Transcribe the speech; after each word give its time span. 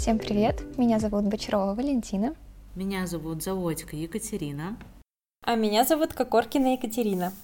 Всем 0.00 0.18
привет! 0.18 0.62
Меня 0.78 0.98
зовут 0.98 1.24
Бочарова 1.24 1.74
Валентина. 1.74 2.34
Меня 2.74 3.06
зовут 3.06 3.42
Заводька 3.42 3.96
Екатерина. 3.96 4.78
А 5.44 5.56
меня 5.56 5.84
зовут 5.84 6.14
Кокоркина 6.14 6.72
Екатерина. 6.72 7.34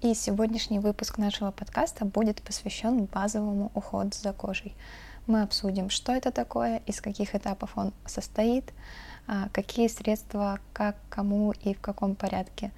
И 0.00 0.14
сегодняшний 0.14 0.78
выпуск 0.78 1.18
нашего 1.18 1.50
подкаста 1.50 2.04
будет 2.04 2.40
посвящен 2.40 3.06
базовому 3.06 3.72
уходу 3.74 4.12
за 4.12 4.32
кожей. 4.32 4.76
Мы 5.26 5.42
обсудим, 5.42 5.90
что 5.90 6.12
это 6.12 6.30
такое, 6.30 6.80
из 6.86 7.00
каких 7.00 7.34
этапов 7.34 7.72
он 7.76 7.92
состоит, 8.06 8.72
а, 9.26 9.48
какие 9.52 9.88
средства, 9.88 10.60
как, 10.72 10.94
кому 11.10 11.50
и 11.50 11.74
в 11.74 11.80
каком 11.80 12.14
порядке 12.14 12.70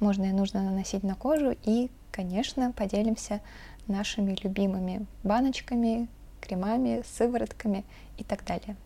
можно 0.00 0.24
и 0.24 0.32
нужно 0.32 0.62
наносить 0.62 1.02
на 1.02 1.14
кожу, 1.14 1.56
и, 1.62 1.90
конечно, 2.10 2.72
поделимся 2.72 3.40
нашими 3.86 4.36
любимыми 4.42 5.06
баночками, 5.22 6.10
кремами, 6.42 7.02
сыворотками 7.16 7.84
и 8.18 8.24
так 8.24 8.44
далее. 8.44 8.76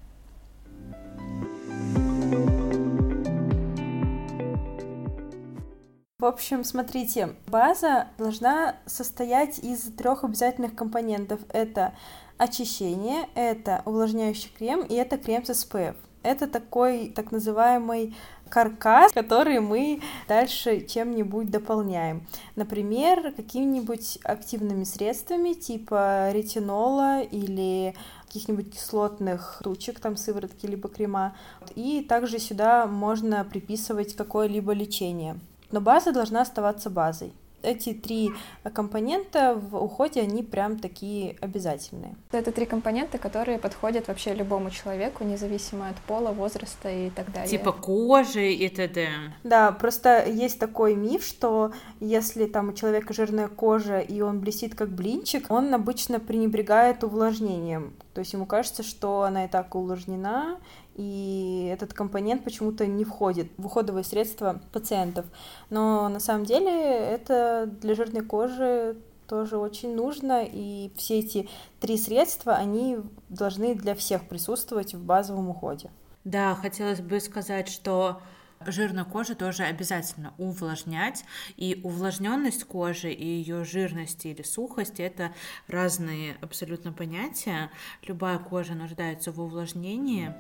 В 6.18 6.24
общем, 6.24 6.64
смотрите, 6.64 7.34
база 7.46 8.08
должна 8.16 8.76
состоять 8.86 9.58
из 9.58 9.82
трех 9.96 10.24
обязательных 10.24 10.74
компонентов. 10.74 11.40
Это 11.50 11.92
очищение, 12.38 13.28
это 13.34 13.82
увлажняющий 13.84 14.50
крем 14.56 14.80
и 14.80 14.94
это 14.94 15.18
крем 15.18 15.44
с 15.44 15.50
SPF. 15.50 15.94
Это 16.22 16.46
такой 16.48 17.12
так 17.14 17.32
называемый 17.32 18.16
каркас, 18.48 19.12
который 19.12 19.60
мы 19.60 20.00
дальше 20.28 20.80
чем-нибудь 20.86 21.50
дополняем. 21.50 22.26
Например, 22.54 23.32
какими-нибудь 23.32 24.18
активными 24.24 24.84
средствами 24.84 25.52
типа 25.52 26.30
ретинола 26.32 27.22
или 27.22 27.94
каких-нибудь 28.26 28.74
кислотных 28.74 29.62
ручек, 29.62 30.00
там 30.00 30.16
сыворотки 30.16 30.66
либо 30.66 30.88
крема. 30.88 31.34
И 31.74 32.04
также 32.06 32.38
сюда 32.38 32.86
можно 32.86 33.44
приписывать 33.44 34.14
какое-либо 34.14 34.72
лечение. 34.72 35.38
Но 35.70 35.80
база 35.80 36.12
должна 36.12 36.42
оставаться 36.42 36.90
базой 36.90 37.32
эти 37.66 37.92
три 37.92 38.32
компонента 38.72 39.54
в 39.54 39.76
уходе, 39.76 40.22
они 40.22 40.42
прям 40.42 40.78
такие 40.78 41.36
обязательные. 41.40 42.14
Это 42.32 42.52
три 42.52 42.64
компонента, 42.66 43.18
которые 43.18 43.58
подходят 43.58 44.08
вообще 44.08 44.34
любому 44.34 44.70
человеку, 44.70 45.24
независимо 45.24 45.88
от 45.88 45.96
пола, 45.96 46.30
возраста 46.30 46.88
и 46.88 47.10
так 47.10 47.32
далее. 47.32 47.50
Типа 47.50 47.72
кожи 47.72 48.52
и 48.52 48.68
т.д. 48.68 49.08
Да, 49.44 49.72
просто 49.72 50.24
есть 50.24 50.58
такой 50.58 50.94
миф, 50.94 51.24
что 51.24 51.72
если 52.00 52.46
там 52.46 52.68
у 52.68 52.72
человека 52.72 53.12
жирная 53.12 53.48
кожа 53.48 53.98
и 53.98 54.20
он 54.20 54.40
блестит 54.40 54.74
как 54.74 54.88
блинчик, 54.90 55.50
он 55.50 55.74
обычно 55.74 56.20
пренебрегает 56.20 57.02
увлажнением. 57.04 57.94
То 58.14 58.20
есть 58.20 58.32
ему 58.32 58.46
кажется, 58.46 58.82
что 58.82 59.22
она 59.22 59.44
и 59.44 59.48
так 59.48 59.74
увлажнена, 59.74 60.58
и 60.96 61.68
этот 61.72 61.92
компонент 61.92 62.42
почему-то 62.42 62.86
не 62.86 63.04
входит 63.04 63.48
в 63.58 63.66
уходовые 63.66 64.02
средства 64.02 64.60
пациентов. 64.72 65.26
Но 65.68 66.08
на 66.08 66.20
самом 66.20 66.46
деле 66.46 66.72
это 66.72 67.68
для 67.80 67.94
жирной 67.94 68.22
кожи 68.22 68.96
тоже 69.28 69.58
очень 69.58 69.94
нужно, 69.94 70.44
и 70.44 70.90
все 70.96 71.18
эти 71.18 71.48
три 71.80 71.98
средства, 71.98 72.54
они 72.54 72.98
должны 73.28 73.74
для 73.74 73.94
всех 73.94 74.28
присутствовать 74.28 74.94
в 74.94 75.04
базовом 75.04 75.50
уходе. 75.50 75.90
Да, 76.24 76.54
хотелось 76.54 77.00
бы 77.00 77.20
сказать, 77.20 77.68
что 77.68 78.20
жирную 78.66 79.06
кожу 79.06 79.34
тоже 79.34 79.64
обязательно 79.64 80.34
увлажнять. 80.38 81.24
И 81.56 81.80
увлажненность 81.82 82.64
кожи 82.64 83.12
и 83.12 83.24
ее 83.24 83.64
жирность 83.64 84.26
или 84.26 84.42
сухость 84.42 85.00
это 85.00 85.32
разные 85.68 86.36
абсолютно 86.40 86.92
понятия. 86.92 87.70
Любая 88.02 88.38
кожа 88.38 88.74
нуждается 88.74 89.32
в 89.32 89.40
увлажнении. 89.40 90.34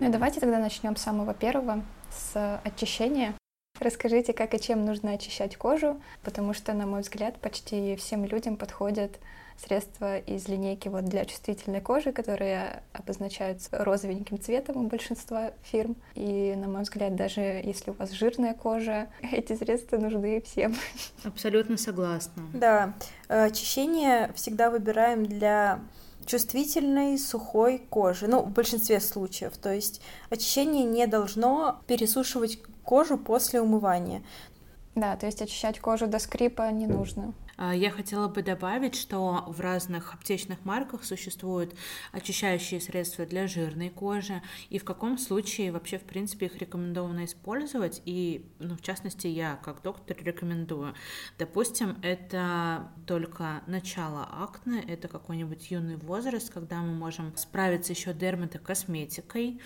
Ну 0.00 0.12
давайте 0.12 0.40
тогда 0.40 0.58
начнем 0.58 0.96
с 0.96 1.02
самого 1.02 1.32
первого, 1.32 1.82
с 2.10 2.60
очищения. 2.62 3.34
Расскажите, 3.80 4.32
как 4.32 4.54
и 4.54 4.60
чем 4.60 4.84
нужно 4.84 5.12
очищать 5.12 5.56
кожу, 5.56 6.00
потому 6.22 6.54
что, 6.54 6.74
на 6.74 6.86
мой 6.86 7.00
взгляд, 7.00 7.40
почти 7.40 7.96
всем 7.96 8.24
людям 8.24 8.56
подходят 8.56 9.18
средства 9.56 10.18
из 10.18 10.48
линейки 10.48 10.88
вот 10.88 11.04
для 11.04 11.24
чувствительной 11.24 11.80
кожи, 11.80 12.12
которые 12.12 12.82
обозначаются 12.92 13.68
розовеньким 13.72 14.40
цветом 14.40 14.76
у 14.78 14.88
большинства 14.88 15.52
фирм. 15.62 15.96
И, 16.14 16.54
на 16.56 16.68
мой 16.68 16.82
взгляд, 16.82 17.16
даже 17.16 17.40
если 17.40 17.90
у 17.90 17.94
вас 17.94 18.10
жирная 18.10 18.54
кожа, 18.54 19.08
эти 19.32 19.54
средства 19.54 19.96
нужны 19.98 20.40
всем. 20.42 20.74
Абсолютно 21.24 21.76
согласна. 21.76 22.42
Да, 22.52 22.94
э, 23.28 23.44
очищение 23.44 24.32
всегда 24.34 24.70
выбираем 24.70 25.26
для 25.26 25.80
чувствительной 26.26 27.18
сухой 27.18 27.78
кожи, 27.78 28.26
ну, 28.26 28.42
в 28.42 28.50
большинстве 28.50 29.00
случаев. 29.00 29.56
То 29.58 29.72
есть 29.72 30.00
очищение 30.30 30.84
не 30.84 31.06
должно 31.06 31.80
пересушивать 31.86 32.60
кожу 32.82 33.18
после 33.18 33.60
умывания. 33.60 34.22
Да, 34.94 35.16
то 35.16 35.26
есть 35.26 35.42
очищать 35.42 35.80
кожу 35.80 36.06
до 36.06 36.18
скрипа 36.18 36.70
не 36.70 36.86
нужно. 36.86 37.34
А, 37.56 37.74
я 37.74 37.90
хотела 37.90 38.28
бы 38.28 38.42
добавить, 38.42 38.94
что 38.94 39.44
в 39.46 39.60
разных 39.60 40.14
аптечных 40.14 40.64
марках 40.64 41.04
существуют 41.04 41.74
очищающие 42.12 42.80
средства 42.80 43.26
для 43.26 43.46
жирной 43.46 43.90
кожи, 43.90 44.42
и 44.70 44.78
в 44.78 44.84
каком 44.84 45.18
случае 45.18 45.72
вообще, 45.72 45.98
в 45.98 46.04
принципе, 46.04 46.46
их 46.46 46.56
рекомендовано 46.58 47.24
использовать, 47.24 48.02
и, 48.04 48.50
ну, 48.58 48.76
в 48.76 48.82
частности, 48.82 49.26
я 49.26 49.56
как 49.62 49.82
доктор 49.82 50.16
рекомендую. 50.22 50.94
Допустим, 51.38 51.98
это 52.02 52.90
только 53.06 53.62
начало 53.66 54.24
акне, 54.24 54.82
это 54.86 55.08
какой-нибудь 55.08 55.70
юный 55.70 55.96
возраст, 55.96 56.52
когда 56.52 56.80
мы 56.80 56.94
можем 56.94 57.36
справиться 57.36 57.92
еще 57.92 58.12
дерматокосметикой, 58.12 59.60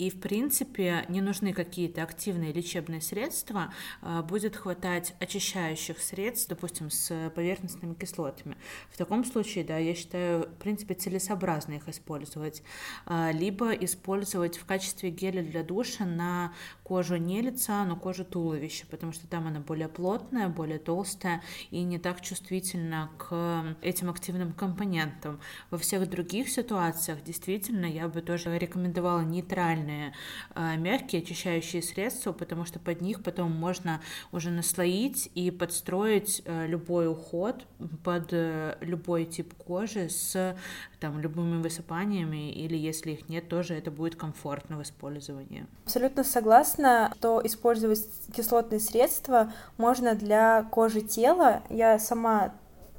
и, 0.00 0.08
в 0.08 0.18
принципе, 0.18 1.04
не 1.10 1.20
нужны 1.20 1.52
какие-то 1.52 2.02
активные 2.02 2.54
лечебные 2.54 3.02
средства, 3.02 3.70
а, 4.00 4.22
будет 4.22 4.56
хватать 4.56 5.14
очищающих 5.20 5.98
средств, 5.98 6.48
допустим, 6.48 6.88
с 6.88 7.30
поверхностными 7.34 7.92
кислотами. 7.92 8.56
В 8.90 8.96
таком 8.96 9.26
случае, 9.26 9.62
да, 9.62 9.76
я 9.76 9.94
считаю, 9.94 10.44
в 10.44 10.54
принципе, 10.54 10.94
целесообразно 10.94 11.74
их 11.74 11.86
использовать. 11.86 12.62
А, 13.04 13.30
либо 13.30 13.72
использовать 13.72 14.56
в 14.56 14.64
качестве 14.64 15.10
геля 15.10 15.42
для 15.42 15.62
душа 15.62 16.06
на 16.06 16.54
кожу 16.90 17.18
не 17.18 17.40
лица, 17.40 17.84
но 17.84 17.94
кожу 17.94 18.24
туловища, 18.24 18.84
потому 18.90 19.12
что 19.12 19.28
там 19.28 19.46
она 19.46 19.60
более 19.60 19.86
плотная, 19.86 20.48
более 20.48 20.80
толстая 20.80 21.40
и 21.70 21.84
не 21.84 22.00
так 22.00 22.20
чувствительна 22.20 23.12
к 23.16 23.76
этим 23.80 24.10
активным 24.10 24.52
компонентам. 24.52 25.38
Во 25.70 25.78
всех 25.78 26.10
других 26.10 26.48
ситуациях 26.48 27.22
действительно 27.22 27.86
я 27.86 28.08
бы 28.08 28.22
тоже 28.22 28.58
рекомендовала 28.58 29.20
нейтральные 29.20 30.14
э, 30.56 30.76
мягкие 30.78 31.22
очищающие 31.22 31.80
средства, 31.80 32.32
потому 32.32 32.64
что 32.64 32.80
под 32.80 33.00
них 33.02 33.22
потом 33.22 33.52
можно 33.52 34.00
уже 34.32 34.50
наслоить 34.50 35.30
и 35.36 35.52
подстроить 35.52 36.42
э, 36.44 36.66
любой 36.66 37.08
уход 37.08 37.68
под 38.02 38.32
э, 38.32 38.76
любой 38.80 39.26
тип 39.26 39.54
кожи 39.54 40.08
с 40.08 40.56
там, 41.00 41.20
любыми 41.20 41.62
высыпаниями, 41.62 42.52
или 42.52 42.76
если 42.76 43.12
их 43.12 43.28
нет, 43.28 43.48
тоже 43.48 43.74
это 43.74 43.90
будет 43.90 44.16
комфортно 44.16 44.76
в 44.76 44.82
использовании. 44.82 45.66
Абсолютно 45.84 46.24
согласна, 46.24 46.79
что 47.16 47.40
использовать 47.44 48.06
кислотные 48.34 48.80
средства 48.80 49.52
можно 49.76 50.14
для 50.14 50.62
кожи 50.70 51.00
тела. 51.00 51.62
Я 51.68 51.98
сама 51.98 52.52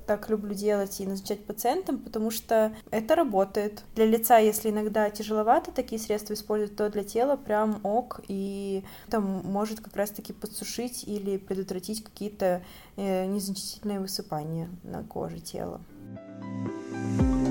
так 0.05 0.29
люблю 0.29 0.53
делать 0.53 0.99
и 0.99 1.05
назначать 1.05 1.45
пациентам, 1.45 1.97
потому 1.99 2.31
что 2.31 2.73
это 2.89 3.15
работает. 3.15 3.83
Для 3.95 4.05
лица, 4.05 4.39
если 4.39 4.69
иногда 4.69 5.09
тяжеловато 5.09 5.71
такие 5.71 6.01
средства 6.01 6.33
использовать, 6.33 6.75
то 6.75 6.89
для 6.89 7.03
тела 7.03 7.37
прям 7.37 7.79
ок, 7.83 8.19
и 8.27 8.83
там 9.09 9.23
может 9.45 9.79
как 9.79 9.95
раз-таки 9.95 10.33
подсушить 10.33 11.05
или 11.05 11.37
предотвратить 11.37 12.03
какие-то 12.03 12.61
э, 12.97 13.25
незначительные 13.25 13.99
высыпания 13.99 14.69
на 14.83 15.03
коже 15.03 15.39
тела. 15.39 15.79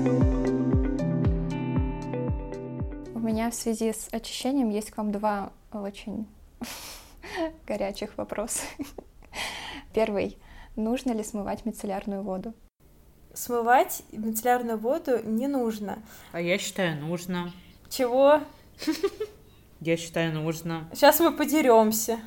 У 0.05 0.30
меня 3.21 3.49
в 3.49 3.55
связи 3.55 3.93
с 3.93 4.09
очищением 4.11 4.69
есть 4.69 4.91
к 4.91 4.97
вам 4.97 5.11
два 5.11 5.51
очень 5.71 6.27
горячих 7.67 8.17
вопроса. 8.17 8.61
Первый 9.93 10.37
нужно 10.75 11.11
ли 11.11 11.23
смывать 11.23 11.65
мицеллярную 11.65 12.23
воду? 12.23 12.53
Смывать 13.33 14.03
мицеллярную 14.11 14.77
воду 14.77 15.19
не 15.23 15.47
нужно. 15.47 15.99
А 16.31 16.41
я 16.41 16.57
считаю, 16.57 16.99
нужно. 17.01 17.53
Чего? 17.89 18.41
Я 19.81 19.97
считаю, 19.97 20.31
нужно. 20.33 20.87
Сейчас 20.93 21.19
мы 21.19 21.31
подеремся. 21.31 22.19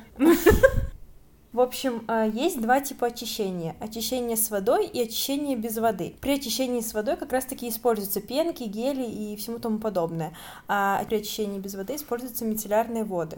В 1.55 1.61
общем, 1.61 2.03
а, 2.09 2.25
есть 2.25 2.59
два 2.59 2.81
типа 2.81 3.07
очищения. 3.07 3.77
Очищение 3.79 4.35
с 4.35 4.51
водой 4.51 4.87
и 4.87 5.01
очищение 5.01 5.55
без 5.55 5.77
воды. 5.77 6.13
При 6.19 6.31
очищении 6.31 6.81
с 6.81 6.93
водой 6.93 7.15
как 7.15 7.31
раз-таки 7.31 7.69
используются 7.69 8.19
пенки, 8.19 8.63
гели 8.63 9.05
и 9.05 9.37
всему 9.37 9.59
тому 9.59 9.79
подобное. 9.79 10.35
А 10.67 11.01
при 11.05 11.15
очищении 11.15 11.57
без 11.57 11.75
воды 11.75 11.95
используются 11.95 12.43
мицеллярные 12.43 13.05
воды. 13.05 13.37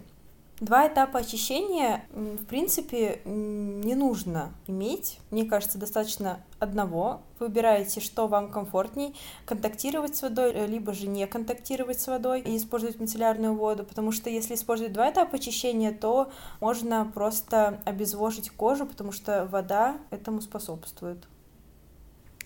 Два 0.60 0.88
этапа 0.88 1.20
очищения, 1.20 2.04
в 2.12 2.46
принципе, 2.46 3.22
не 3.26 3.94
нужно 3.94 4.54
иметь. 4.66 5.20
Мне 5.30 5.46
кажется, 5.46 5.78
достаточно 5.78 6.40
одного. 6.58 7.22
Выбираете, 7.38 8.00
что 8.00 8.28
вам 8.28 8.50
комфортней, 8.50 9.16
контактировать 9.46 10.16
с 10.16 10.24
водой, 10.24 10.52
э, 10.54 10.66
либо 10.66 10.94
же 10.94 11.06
не 11.08 11.28
контактировать 11.28 12.02
с 12.02 12.08
водой 12.08 12.42
и 12.42 12.58
использовать 12.58 13.00
мицеллярную 13.00 13.54
воду, 13.54 13.84
потому 13.84 14.12
что 14.12 14.32
если 14.32 14.56
использовать 14.56 14.94
два 14.94 15.12
этапа 15.12 15.36
очищения, 15.36 15.92
то 15.92 16.32
можно 16.60 17.06
просто 17.06 17.80
обезвожить 17.86 18.50
кожу, 18.50 18.88
потому 18.88 19.12
что 19.12 19.46
вода 19.52 20.00
этому 20.10 20.42
способствует. 20.42 21.28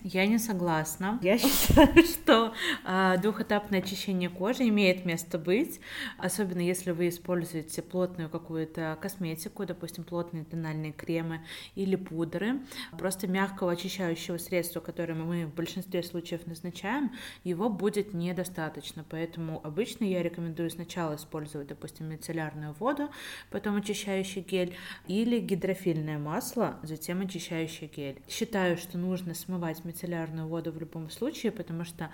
Я 0.04 0.26
не 0.26 0.38
согласна. 0.38 1.18
Я 1.22 1.38
считаю, 1.38 2.04
что 2.04 2.54
э, 2.84 3.18
двухэтапное 3.22 3.78
очищение 3.80 4.28
кожи 4.28 4.68
имеет 4.68 5.04
место 5.04 5.38
быть, 5.38 5.80
особенно 6.18 6.60
если 6.60 6.90
вы 6.90 7.08
используете 7.08 7.82
плотную 7.82 8.28
какую-то 8.28 8.98
косметику, 9.00 9.64
допустим, 9.64 10.02
плотные 10.02 10.44
тональные 10.44 10.92
кремы 10.92 11.46
или 11.76 11.94
пудры. 11.94 12.60
Просто 12.98 13.28
мягкого 13.28 13.72
очищающего 13.72 14.38
средства, 14.38 14.80
которое 14.80 15.14
мы 15.14 15.46
в 15.46 15.54
большинстве 15.54 16.02
случаев 16.02 16.46
назначаем, 16.46 17.12
его 17.44 17.68
будет 17.68 18.12
недостаточно. 18.12 19.04
Поэтому 19.08 19.60
обычно 19.62 20.04
я 20.04 20.22
рекомендую 20.22 20.70
сначала 20.70 21.14
использовать, 21.14 21.68
допустим, 21.68 22.08
мицеллярную 22.08 22.72
воду, 22.72 23.08
потом 23.50 23.76
очищающий 23.76 24.42
гель 24.42 24.74
или 25.06 25.38
гидрофильное 25.38 26.18
масло, 26.18 26.80
затем 26.82 27.20
очищающий 27.20 27.86
гель. 27.86 28.20
Считаю, 28.28 28.76
что 28.76 28.98
нужно 28.98 29.34
смывать 29.34 29.84
мицеллярную 29.92 30.48
воду 30.48 30.72
в 30.72 30.78
любом 30.78 31.10
случае, 31.10 31.52
потому 31.52 31.84
что 31.84 32.10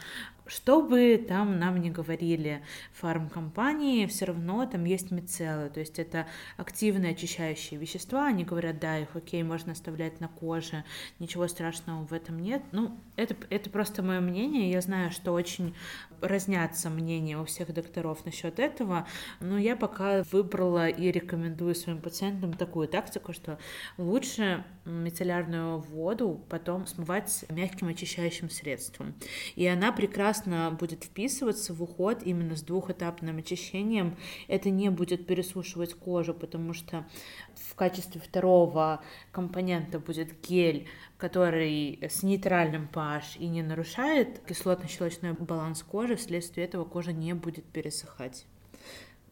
что 0.47 0.83
бы 0.83 1.25
там 1.29 1.59
нам 1.59 1.81
не 1.81 1.91
говорили 1.91 2.63
фармкомпании, 2.95 4.07
все 4.07 4.27
равно 4.27 4.67
там 4.67 4.85
есть 4.85 5.11
мицеллы, 5.11 5.69
то 5.71 5.81
есть 5.81 5.99
это 5.99 6.27
активные 6.57 7.13
очищающие 7.13 7.79
вещества, 7.79 8.27
они 8.27 8.45
говорят, 8.45 8.81
да, 8.81 8.99
их 8.99 9.15
окей, 9.15 9.43
можно 9.43 9.73
оставлять 9.73 10.21
на 10.21 10.29
коже, 10.29 10.85
ничего 11.19 11.47
страшного 11.49 12.07
в 12.07 12.13
этом 12.13 12.41
нет. 12.41 12.63
Ну, 12.73 12.99
это, 13.17 13.37
это 13.51 13.71
просто 13.71 14.03
мое 14.03 14.21
мнение, 14.21 14.71
я 14.71 14.81
знаю, 14.81 15.11
что 15.11 15.33
очень 15.33 15.75
разнятся 16.21 16.91
мнения 16.91 17.39
у 17.39 17.45
всех 17.45 17.73
докторов 17.73 18.25
насчет 18.25 18.59
этого, 18.59 19.07
но 19.41 19.59
я 19.59 19.77
пока 19.77 20.23
выбрала 20.33 20.89
и 20.89 21.11
рекомендую 21.11 21.75
своим 21.75 22.01
пациентам 22.01 22.55
такую 22.55 22.89
тактику, 22.89 23.33
что 23.33 23.59
лучше 23.97 24.65
мицеллярную 24.85 25.79
воду 25.79 26.45
потом 26.49 26.87
смывать 26.87 27.45
мягким 27.49 27.89
очищающим 27.89 28.51
средством. 28.51 29.15
И 29.55 29.67
она 29.67 29.93
прекрасно 29.93 30.77
будет 30.79 31.05
вписываться 31.05 31.75
в 31.75 31.83
уход 31.83 32.23
именно 32.23 32.57
с 32.57 32.63
двухэтапным 32.63 33.39
очищением. 33.39 34.17
Это 34.49 34.71
не 34.71 34.91
будет 34.91 35.27
пересушивать 35.27 35.95
кожу, 35.95 36.35
потому 36.35 36.73
что 36.73 37.07
в 37.55 37.75
качестве 37.75 38.21
второго 38.21 39.03
компонента 39.33 39.99
будет 39.99 40.41
гель, 40.47 40.89
который 41.19 41.99
с 42.01 42.23
нейтральным 42.23 42.89
pH 42.93 43.39
и 43.39 43.49
не 43.49 43.63
нарушает 43.63 44.41
кислотно-щелочной 44.49 45.33
баланс 45.33 45.83
кожи, 45.83 46.17
вследствие 46.17 46.67
этого 46.67 46.85
кожа 46.85 47.13
не 47.13 47.35
будет 47.35 47.65
пересыхать. 47.65 48.47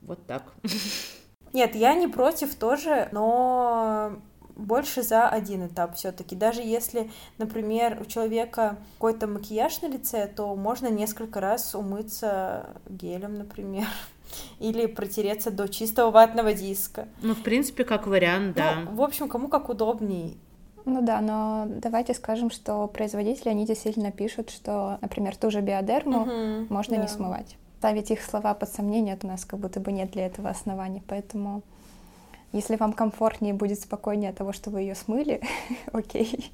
Вот 0.03 0.27
так. 0.27 0.53
Нет, 1.53 1.75
я 1.75 1.95
не 1.95 2.09
против 2.09 2.55
тоже, 2.57 3.09
но 3.13 4.21
больше 4.57 5.03
за 5.03 5.29
один 5.29 5.67
этап 5.67 5.97
все-таки. 5.97 6.35
Даже 6.35 6.61
если, 6.61 7.11
например, 7.39 7.99
у 8.01 8.05
человека 8.05 8.79
какой-то 8.95 9.27
макияж 9.27 9.83
на 9.83 9.89
лице, 9.89 10.27
то 10.27 10.55
можно 10.57 10.89
несколько 10.89 11.41
раз 11.41 11.75
умыться 11.75 12.71
гелем, 12.89 13.39
например. 13.39 13.87
Или 14.59 14.87
протереться 14.87 15.51
до 15.51 15.69
чистого 15.69 16.11
ватного 16.11 16.53
диска. 16.53 17.07
Ну, 17.23 17.35
в 17.35 17.43
принципе, 17.43 17.85
как 17.85 18.07
вариант, 18.07 18.57
да. 18.57 18.81
Ну, 18.85 18.97
в 18.97 19.03
общем, 19.03 19.29
кому 19.29 19.49
как 19.49 19.69
удобней. 19.69 20.37
Ну 20.87 21.03
да, 21.03 21.21
но 21.21 21.67
давайте 21.69 22.15
скажем, 22.15 22.51
что 22.51 22.87
производители, 22.87 23.49
они 23.49 23.67
действительно 23.67 24.13
пишут, 24.13 24.51
что, 24.51 24.99
например, 25.03 25.37
ту 25.37 25.51
же 25.51 25.61
биодерму 25.61 26.23
угу, 26.23 26.73
можно 26.73 26.97
да. 26.97 27.03
не 27.03 27.09
смывать. 27.09 27.57
Ставить 27.79 28.11
их 28.11 28.23
слова 28.23 28.55
под 28.55 28.71
сомнение, 28.71 29.19
у 29.23 29.27
нас 29.27 29.45
как 29.45 29.61
будто 29.61 29.81
бы 29.81 29.93
нет 29.93 30.13
для 30.13 30.27
этого 30.27 30.49
оснований, 30.49 31.03
поэтому 31.07 31.63
если 32.53 32.77
вам 32.77 32.93
комфортнее 32.93 33.53
будет 33.53 33.81
спокойнее 33.81 34.31
от 34.31 34.37
того, 34.37 34.53
что 34.53 34.71
вы 34.71 34.83
ее 34.83 34.95
смыли, 34.95 35.41
окей. 35.93 36.53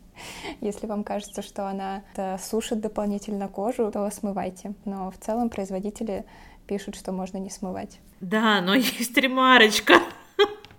Если 0.61 0.87
вам 0.87 1.05
кажется, 1.05 1.43
что 1.43 1.69
она 1.69 2.03
сушит 2.39 2.81
дополнительно 2.81 3.49
кожу, 3.49 3.91
то 3.93 4.11
смывайте. 4.11 4.73
Но 4.85 5.11
в 5.11 5.19
целом 5.19 5.51
производители 5.51 6.25
пишут, 6.67 6.97
что 6.97 7.13
можно 7.13 7.37
не 7.37 7.51
смывать. 7.51 7.99
Да, 8.21 8.61
но 8.63 8.75
есть 8.77 9.17
ремарочка. 9.17 9.95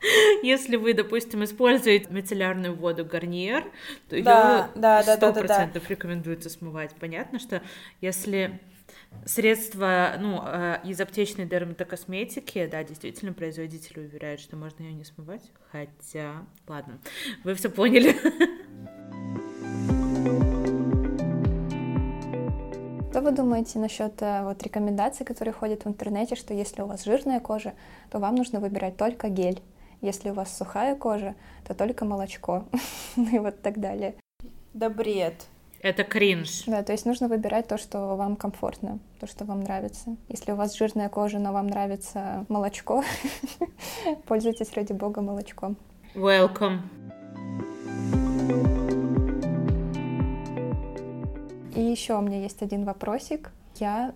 Если 0.44 0.76
вы, 0.76 0.94
допустим, 0.94 1.44
используете 1.44 2.08
мицеллярную 2.10 2.76
воду 2.76 3.06
Гарниер, 3.06 3.64
то 4.10 4.22
да, 4.22 4.70
ее 4.76 5.16
сто 5.16 5.34
процентов 5.34 5.90
рекомендуется 5.90 6.50
смывать. 6.50 6.92
Понятно, 7.00 7.40
что 7.40 7.62
если 8.02 8.60
Средства, 9.26 10.16
ну, 10.20 10.42
э, 10.44 10.80
из 10.84 11.00
аптечной 11.00 11.46
дерматокосметики, 11.46 12.68
да, 12.70 12.84
действительно, 12.84 13.32
производитель 13.32 14.02
уверяет, 14.02 14.42
что 14.42 14.58
можно 14.58 14.84
ее 14.84 14.94
не 14.94 15.06
смывать, 15.06 15.44
хотя, 15.72 16.46
ладно, 16.68 17.00
вы 17.44 17.56
все 17.56 17.70
поняли. 17.70 18.16
Что 23.14 23.22
вы 23.22 23.32
думаете 23.32 23.78
насчет 23.78 24.20
э, 24.24 24.44
вот 24.44 24.64
рекомендаций, 24.64 25.24
которые 25.24 25.54
ходят 25.54 25.86
в 25.86 25.88
интернете, 25.88 26.36
что 26.36 26.56
если 26.56 26.82
у 26.82 26.88
вас 26.88 27.06
жирная 27.06 27.40
кожа, 27.40 27.76
то 28.10 28.18
вам 28.18 28.34
нужно 28.34 28.60
выбирать 28.60 28.98
только 28.98 29.30
гель, 29.30 29.62
если 30.04 30.30
у 30.30 30.34
вас 30.34 30.56
сухая 30.56 30.96
кожа, 30.96 31.34
то 31.66 31.74
только 31.74 32.06
молочко, 32.06 32.66
ну 33.16 33.36
и 33.36 33.40
вот 33.40 33.62
так 33.62 33.80
далее. 33.80 34.16
Да 34.74 34.90
бред. 34.90 35.48
Это 35.82 36.04
кринж. 36.04 36.64
Да, 36.66 36.84
то 36.84 36.92
есть 36.92 37.06
нужно 37.06 37.28
выбирать 37.28 37.68
то, 37.68 37.78
что 37.78 38.16
вам 38.16 38.36
комфортно, 38.36 39.00
то, 39.20 39.28
что 39.28 39.44
вам 39.46 39.62
нравится. 39.62 40.16
Если 40.30 40.52
у 40.52 40.56
вас 40.56 40.76
жирная 40.78 41.10
кожа, 41.10 41.40
но 41.40 41.52
вам 41.52 41.68
нравится 41.68 42.46
молочко, 42.48 43.04
пользуйтесь, 44.28 44.74
ради 44.74 44.94
бога, 44.94 45.22
молочком. 45.22 45.78
Welcome. 46.16 46.80
И 51.76 51.82
еще 51.82 52.18
у 52.18 52.22
меня 52.22 52.40
есть 52.42 52.62
один 52.62 52.86
вопросик. 52.86 53.52
Я 53.76 54.14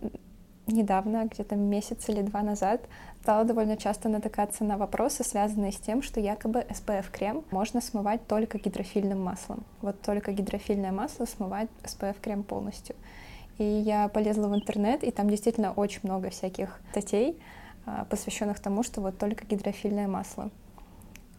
недавно, 0.68 1.28
где-то 1.31 1.56
месяц 1.56 2.07
или 2.10 2.22
два 2.22 2.44
назад, 2.44 2.81
стала 3.28 3.44
довольно 3.44 3.76
часто 3.76 4.08
натыкаться 4.08 4.64
на 4.64 4.78
вопросы, 4.78 5.22
связанные 5.22 5.74
с 5.74 5.76
тем, 5.76 6.02
что 6.02 6.22
якобы 6.22 6.60
SPF-крем 6.70 7.44
можно 7.52 7.82
смывать 7.82 8.26
только 8.26 8.58
гидрофильным 8.58 9.22
маслом. 9.22 9.66
Вот 9.81 10.02
только 10.02 10.31
гидрофильное 10.31 10.94
масло 10.94 11.26
смывает 11.26 11.69
SPF-крем 11.84 12.44
полностью. 12.44 12.96
И 13.57 13.66
я 13.66 14.07
полезла 14.07 14.48
в 14.48 14.56
интернет, 14.56 15.04
и 15.04 15.12
там 15.12 15.30
действительно 15.30 15.74
очень 15.74 16.00
много 16.04 16.30
всяких 16.30 16.80
статей, 16.92 17.38
а, 17.86 18.06
посвященных 18.06 18.62
тому, 18.62 18.81
что 18.81 19.02
вот 19.02 19.18
только 19.18 19.46
гидрофильное 19.46 20.07
масло. 20.07 20.50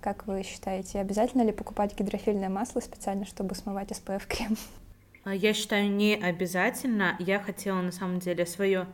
Как 0.02 0.26
вы 0.26 0.42
считаете, 0.42 1.00
обязательно 1.00 1.40
ли 1.40 1.52
покупать 1.52 1.98
гидрофильное 1.98 2.50
масло 2.50 2.80
специально, 2.80 3.24
чтобы 3.24 3.54
смывать 3.54 3.92
SPF-крем? 3.92 4.58
А, 5.24 5.34
я 5.34 5.54
считаю, 5.54 5.90
не 5.90 6.16
обязательно. 6.16 7.16
Я 7.18 7.38
хотела 7.38 7.80
на 7.80 7.92
самом 7.92 8.18
деле 8.18 8.44
свое 8.44 8.86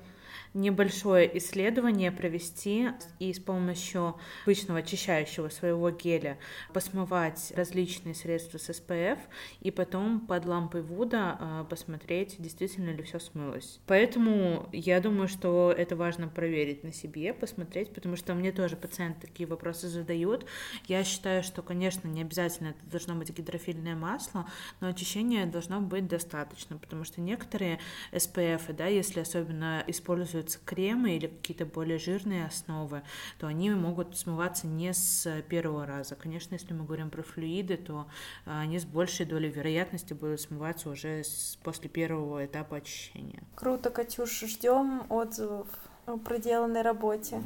небольшое 0.54 1.36
исследование 1.38 2.12
провести 2.12 2.90
и 3.18 3.32
с 3.32 3.40
помощью 3.40 4.16
обычного 4.44 4.78
очищающего 4.80 5.48
своего 5.48 5.90
геля 5.90 6.38
посмывать 6.72 7.52
различные 7.56 8.14
средства 8.14 8.58
с 8.58 8.70
SPF 8.70 9.18
и 9.60 9.70
потом 9.72 10.20
под 10.20 10.46
лампой 10.46 10.82
Вуда 10.82 11.36
а, 11.38 11.64
посмотреть, 11.64 12.36
действительно 12.38 12.90
ли 12.90 13.02
все 13.02 13.18
смылось. 13.18 13.80
Поэтому 13.86 14.68
я 14.72 15.00
думаю, 15.00 15.26
что 15.26 15.74
это 15.76 15.96
важно 15.96 16.28
проверить 16.28 16.84
на 16.84 16.92
себе, 16.92 17.34
посмотреть, 17.34 17.92
потому 17.92 18.14
что 18.16 18.34
мне 18.34 18.52
тоже 18.52 18.76
пациенты 18.76 19.26
такие 19.26 19.48
вопросы 19.48 19.88
задают. 19.88 20.46
Я 20.86 21.02
считаю, 21.02 21.42
что, 21.42 21.62
конечно, 21.62 22.06
не 22.06 22.20
обязательно 22.20 22.68
это 22.68 22.90
должно 22.90 23.14
быть 23.16 23.30
гидрофильное 23.30 23.96
масло, 23.96 24.46
но 24.80 24.88
очищение 24.88 25.46
должно 25.46 25.80
быть 25.80 26.06
достаточно, 26.06 26.78
потому 26.78 27.02
что 27.04 27.20
некоторые 27.20 27.80
SPF, 28.12 28.72
да, 28.72 28.86
если 28.86 29.20
особенно 29.20 29.82
используют 29.88 30.43
используются 30.44 30.58
кремы 30.64 31.16
или 31.16 31.26
какие-то 31.26 31.66
более 31.66 31.98
жирные 31.98 32.46
основы, 32.46 33.02
то 33.38 33.46
они 33.46 33.70
могут 33.70 34.16
смываться 34.16 34.66
не 34.66 34.92
с 34.92 35.42
первого 35.48 35.86
раза. 35.86 36.14
Конечно, 36.14 36.54
если 36.54 36.74
мы 36.74 36.84
говорим 36.84 37.10
про 37.10 37.22
флюиды, 37.22 37.76
то 37.76 38.06
а, 38.46 38.60
они 38.60 38.78
с 38.78 38.84
большей 38.84 39.26
долей 39.26 39.48
вероятности 39.48 40.14
будут 40.14 40.40
смываться 40.40 40.90
уже 40.90 41.24
с, 41.24 41.58
после 41.62 41.88
первого 41.88 42.44
этапа 42.44 42.76
очищения. 42.76 43.42
Круто, 43.54 43.90
Катюш, 43.90 44.40
ждем 44.40 45.02
отзывов 45.08 45.68
о 46.06 46.16
проделанной 46.18 46.82
работе. 46.82 47.40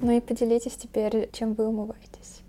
Ну 0.00 0.10
и 0.10 0.20
поделитесь 0.20 0.76
теперь, 0.76 1.30
чем 1.32 1.54
вы 1.54 1.68
умываетесь. 1.68 2.40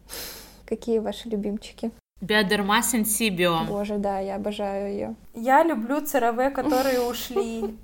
Какие 0.66 1.00
ваши 1.00 1.30
любимчики? 1.30 1.92
Биодерма 2.24 2.82
Сенсибио. 2.82 3.66
Боже, 3.66 3.98
да, 3.98 4.20
я 4.20 4.36
обожаю 4.36 4.94
ее. 4.94 5.16
Я 5.34 5.62
люблю 5.62 6.00
ЦРВ, 6.00 6.54
которые 6.54 7.02
ушли. 7.02 7.76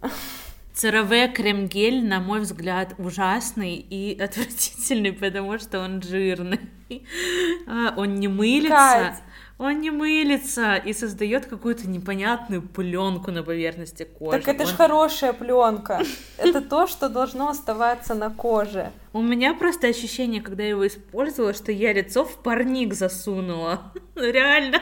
CeraVe 0.73 1.33
крем-гель, 1.33 2.07
на 2.07 2.21
мой 2.21 2.39
взгляд, 2.39 2.95
ужасный 2.97 3.75
и 3.75 4.17
отвратительный, 4.17 5.11
потому 5.11 5.59
что 5.59 5.81
он 5.81 6.01
жирный. 6.01 6.61
А, 7.67 7.93
он 7.97 8.15
не 8.15 8.29
мылится. 8.29 8.69
Кать. 8.69 9.23
Он 9.59 9.81
не 9.81 9.91
мылится 9.91 10.77
и 10.77 10.93
создает 10.93 11.45
какую-то 11.45 11.89
непонятную 11.89 12.61
пленку 12.61 13.29
на 13.29 13.43
поверхности 13.43 14.03
кожи. 14.03 14.39
Так 14.39 14.47
это 14.47 14.63
он... 14.63 14.69
же 14.69 14.75
хорошая 14.75 15.33
пленка. 15.33 16.01
Это 16.37 16.61
то, 16.61 16.87
что 16.87 17.09
должно 17.09 17.49
оставаться 17.49 18.15
на 18.15 18.29
коже. 18.29 18.93
У 19.11 19.21
меня 19.21 19.53
просто 19.53 19.87
ощущение, 19.87 20.41
когда 20.41 20.63
я 20.63 20.69
его 20.69 20.87
использовала, 20.87 21.53
что 21.53 21.73
я 21.73 21.91
лицо 21.91 22.23
в 22.23 22.37
парник 22.41 22.93
засунула. 22.93 23.91
Реально. 24.15 24.81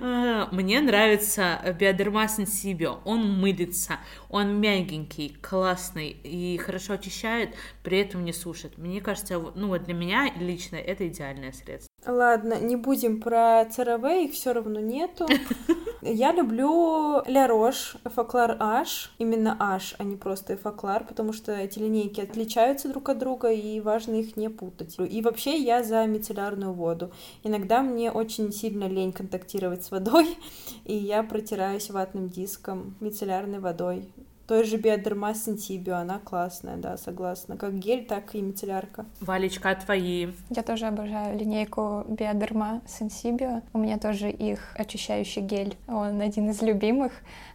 А, 0.00 0.48
мне 0.52 0.80
нравится 0.80 1.58
Биодерма 1.78 2.28
Сенсибио. 2.28 3.00
Он 3.04 3.28
мылится, 3.40 3.98
он 4.34 4.60
мягенький, 4.60 5.36
классный 5.40 6.08
и 6.08 6.58
хорошо 6.58 6.94
очищает, 6.94 7.54
при 7.84 8.00
этом 8.00 8.24
не 8.24 8.32
сушит. 8.32 8.76
Мне 8.78 9.00
кажется, 9.00 9.38
ну 9.54 9.68
вот 9.68 9.84
для 9.84 9.94
меня 9.94 10.28
лично 10.36 10.74
это 10.74 11.06
идеальное 11.06 11.52
средство. 11.52 11.88
Ладно, 12.04 12.58
не 12.58 12.74
будем 12.74 13.20
про 13.20 13.64
ЦРВ, 13.64 14.04
их 14.04 14.32
все 14.32 14.52
равно 14.52 14.80
нету. 14.80 15.28
Я 16.02 16.32
люблю 16.32 17.22
Ля 17.26 17.46
Рош, 17.46 17.96
Факлар 18.04 18.58
H, 18.60 19.12
именно 19.18 19.56
H, 19.58 19.94
а 19.98 20.04
не 20.04 20.16
просто 20.16 20.56
Факлар, 20.56 21.06
потому 21.06 21.32
что 21.32 21.52
эти 21.52 21.78
линейки 21.78 22.20
отличаются 22.20 22.88
друг 22.88 23.08
от 23.08 23.18
друга, 23.18 23.50
и 23.50 23.80
важно 23.80 24.16
их 24.16 24.36
не 24.36 24.50
путать. 24.50 24.96
И 24.98 25.22
вообще 25.22 25.56
я 25.56 25.82
за 25.82 26.04
мицеллярную 26.04 26.74
воду. 26.74 27.10
Иногда 27.42 27.82
мне 27.82 28.10
очень 28.10 28.52
сильно 28.52 28.86
лень 28.86 29.12
контактировать 29.12 29.82
с 29.84 29.90
водой, 29.90 30.36
и 30.84 30.94
я 30.94 31.22
протираюсь 31.22 31.88
ватным 31.88 32.28
диском 32.28 32.96
мицеллярной 33.00 33.60
водой. 33.60 34.12
Той 34.46 34.64
же 34.64 34.76
биодерма 34.76 35.34
синтибио, 35.34 35.94
она 35.94 36.18
классная, 36.18 36.76
да, 36.76 36.96
согласна. 36.98 37.56
Как 37.56 37.78
гель, 37.78 38.04
так 38.04 38.34
и 38.34 38.42
мицеллярка. 38.42 39.06
Валечка, 39.20 39.70
а 39.70 39.74
твои? 39.74 40.28
Я 40.50 40.62
тоже 40.62 40.86
обожаю 40.86 41.38
линейку 41.38 42.04
биодерма 42.08 42.82
синсибио. 42.86 43.62
У 43.72 43.78
меня 43.78 43.98
тоже 43.98 44.30
их 44.30 44.74
очищающий 44.76 45.40
гель. 45.40 45.76
Он 45.88 46.20
один 46.20 46.50
из 46.50 46.60
любимых. 46.60 47.12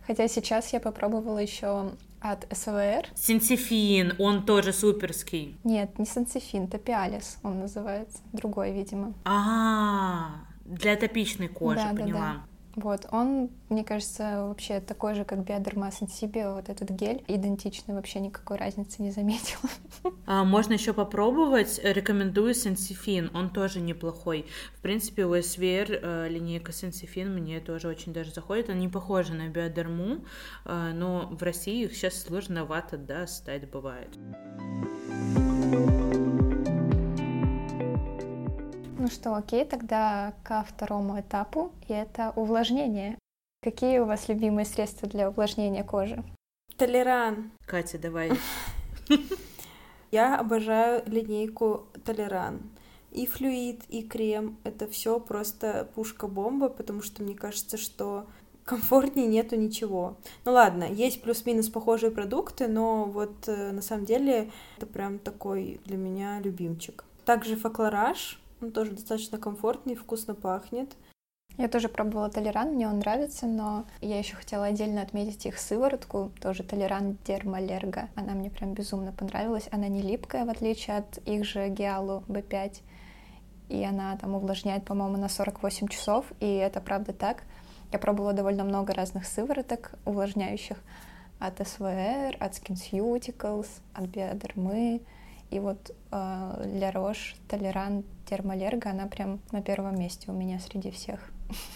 Хотя 0.07 0.27
сейчас 0.27 0.73
я 0.73 0.79
попробовала 0.79 1.37
еще 1.37 1.91
от 2.21 2.47
СВР. 2.51 3.07
Синцифин, 3.15 4.15
он 4.17 4.45
тоже 4.45 4.73
суперский. 4.73 5.57
Нет, 5.63 5.97
не 5.99 6.05
синцифин, 6.05 6.67
топиалис 6.67 7.37
он 7.43 7.59
называется. 7.59 8.17
Другой, 8.33 8.71
видимо. 8.71 9.13
А, 9.25 10.41
для 10.65 10.95
топичной 10.95 11.47
кожи, 11.47 11.79
да, 11.79 11.95
поняла. 11.95 12.19
Да, 12.19 12.33
да. 12.33 12.48
Вот, 12.75 13.07
он, 13.11 13.49
мне 13.69 13.83
кажется, 13.83 14.45
вообще 14.47 14.79
такой 14.79 15.15
же, 15.15 15.25
как 15.25 15.43
Биодерма 15.43 15.91
Сенсибио, 15.91 16.53
вот 16.53 16.69
этот 16.69 16.89
гель, 16.91 17.23
идентичный, 17.27 17.95
вообще 17.95 18.19
никакой 18.19 18.57
разницы 18.57 19.01
не 19.01 19.11
заметила. 19.11 19.69
А, 20.25 20.43
можно 20.43 20.73
еще 20.73 20.93
попробовать, 20.93 21.79
рекомендую 21.83 22.53
Сенсифин, 22.53 23.31
он 23.33 23.49
тоже 23.49 23.79
неплохой. 23.81 24.45
В 24.77 24.81
принципе, 24.81 25.25
у 25.25 25.35
SVR 25.35 25.99
э, 26.01 26.29
линейка 26.29 26.71
Сенсифин 26.71 27.33
мне 27.33 27.59
тоже 27.59 27.87
очень 27.87 28.13
даже 28.13 28.31
заходит, 28.31 28.69
они 28.69 28.87
похожи 28.87 29.33
на 29.33 29.47
Биодерму, 29.47 30.23
э, 30.65 30.91
но 30.93 31.27
в 31.31 31.41
России 31.41 31.85
их 31.85 31.95
сейчас 31.95 32.21
сложновато 32.21 32.97
достать 32.97 33.69
бывает. 33.69 34.09
Ну 38.99 39.07
что, 39.07 39.33
окей, 39.33 39.63
тогда 39.63 40.33
ко 40.43 40.65
второму 40.67 41.21
этапу, 41.21 41.71
и 41.87 41.93
это 41.93 42.33
увлажнение. 42.35 43.17
Какие 43.63 43.99
у 43.99 44.05
вас 44.05 44.27
любимые 44.27 44.65
средства 44.65 45.07
для 45.07 45.29
увлажнения 45.29 45.85
кожи? 45.85 46.21
Толеран. 46.75 47.51
Катя, 47.65 47.97
давай. 47.97 48.33
Я 50.11 50.37
обожаю 50.37 51.01
линейку 51.05 51.87
Толеран. 52.03 52.59
И 53.11 53.25
флюид, 53.25 53.85
и 53.87 54.03
крем— 54.03 54.57
это 54.65 54.85
все 54.85 55.21
просто 55.21 55.89
пушка-бомба, 55.95 56.67
потому 56.67 57.01
что 57.01 57.23
мне 57.23 57.35
кажется, 57.35 57.77
что 57.77 58.27
комфортнее 58.65 59.27
нету 59.27 59.55
ничего. 59.55 60.17
Ну 60.43 60.51
ладно, 60.51 60.83
есть 60.83 61.21
плюс-минус 61.21 61.69
похожие 61.69 62.11
продукты, 62.11 62.67
но 62.67 63.05
вот 63.05 63.47
э, 63.47 63.71
на 63.71 63.81
самом 63.81 64.03
деле 64.03 64.51
это 64.75 64.85
прям 64.85 65.19
такой 65.19 65.79
для 65.85 65.95
меня 65.95 66.41
любимчик. 66.41 67.05
Также 67.23 67.55
факлораж, 67.55 68.41
он 68.61 68.71
тоже 68.71 68.91
достаточно 68.91 69.37
комфортный, 69.37 69.95
вкусно 69.95 70.35
пахнет. 70.35 70.95
Я 71.57 71.67
тоже 71.67 71.89
пробовала 71.89 72.29
Толеран, 72.29 72.69
мне 72.69 72.87
он 72.87 72.99
нравится, 72.99 73.45
но 73.45 73.85
я 73.99 74.17
еще 74.17 74.35
хотела 74.35 74.67
отдельно 74.67 75.01
отметить 75.01 75.45
их 75.45 75.57
сыворотку, 75.57 76.31
тоже 76.39 76.63
Толеран 76.63 77.17
Дермалерго. 77.25 78.07
Она 78.15 78.33
мне 78.33 78.49
прям 78.49 78.73
безумно 78.73 79.11
понравилась. 79.11 79.67
Она 79.71 79.89
не 79.89 80.01
липкая, 80.01 80.45
в 80.45 80.49
отличие 80.49 80.97
от 80.97 81.17
их 81.27 81.43
же 81.43 81.67
Гиалу 81.67 82.23
B5. 82.27 82.81
И 83.67 83.83
она 83.83 84.15
там 84.17 84.35
увлажняет, 84.35 84.85
по-моему, 84.85 85.17
на 85.17 85.27
48 85.27 85.89
часов, 85.89 86.25
и 86.39 86.45
это 86.45 86.79
правда 86.79 87.11
так. 87.11 87.43
Я 87.91 87.99
пробовала 87.99 88.33
довольно 88.33 88.63
много 88.63 88.93
разных 88.93 89.25
сывороток 89.25 89.91
увлажняющих 90.05 90.77
от 91.39 91.59
SVR, 91.59 92.37
от 92.37 92.53
SkinCeuticals, 92.53 93.67
от 93.93 94.05
Биодермы, 94.05 95.01
и 95.51 95.59
вот 95.59 95.91
э, 96.11 96.63
Ля 96.65 96.91
Рош, 96.91 97.35
Термалерго, 98.27 98.89
она 98.89 99.07
прям 99.07 99.39
на 99.51 99.61
первом 99.61 99.99
месте 99.99 100.31
у 100.31 100.33
меня 100.33 100.59
среди 100.59 100.91
всех. 100.91 101.19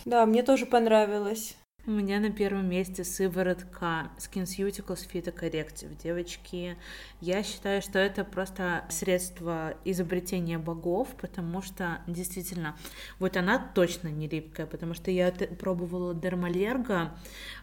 Да, 0.06 0.25
мне 0.25 0.44
тоже 0.44 0.65
понравилось. 0.65 1.56
У 1.86 1.92
меня 1.92 2.22
на 2.22 2.32
первом 2.32 2.70
месте 2.70 3.04
сыворотка 3.04 4.10
SkinCeuticals 4.18 5.06
Phytocorrective. 5.12 6.02
Девочки, 6.02 6.78
я 7.20 7.44
считаю, 7.44 7.82
что 7.82 8.00
это 8.00 8.24
просто 8.24 8.86
средство 8.90 9.74
изобретения 9.84 10.58
богов, 10.58 11.10
потому 11.20 11.62
что 11.62 12.00
действительно, 12.08 12.78
вот 13.20 13.36
она 13.36 13.60
точно 13.60 14.08
не 14.08 14.30
липкая, 14.30 14.66
потому 14.66 14.94
что 14.94 15.12
я 15.12 15.30
пробовала 15.60 16.16
дермалерго, 16.16 17.18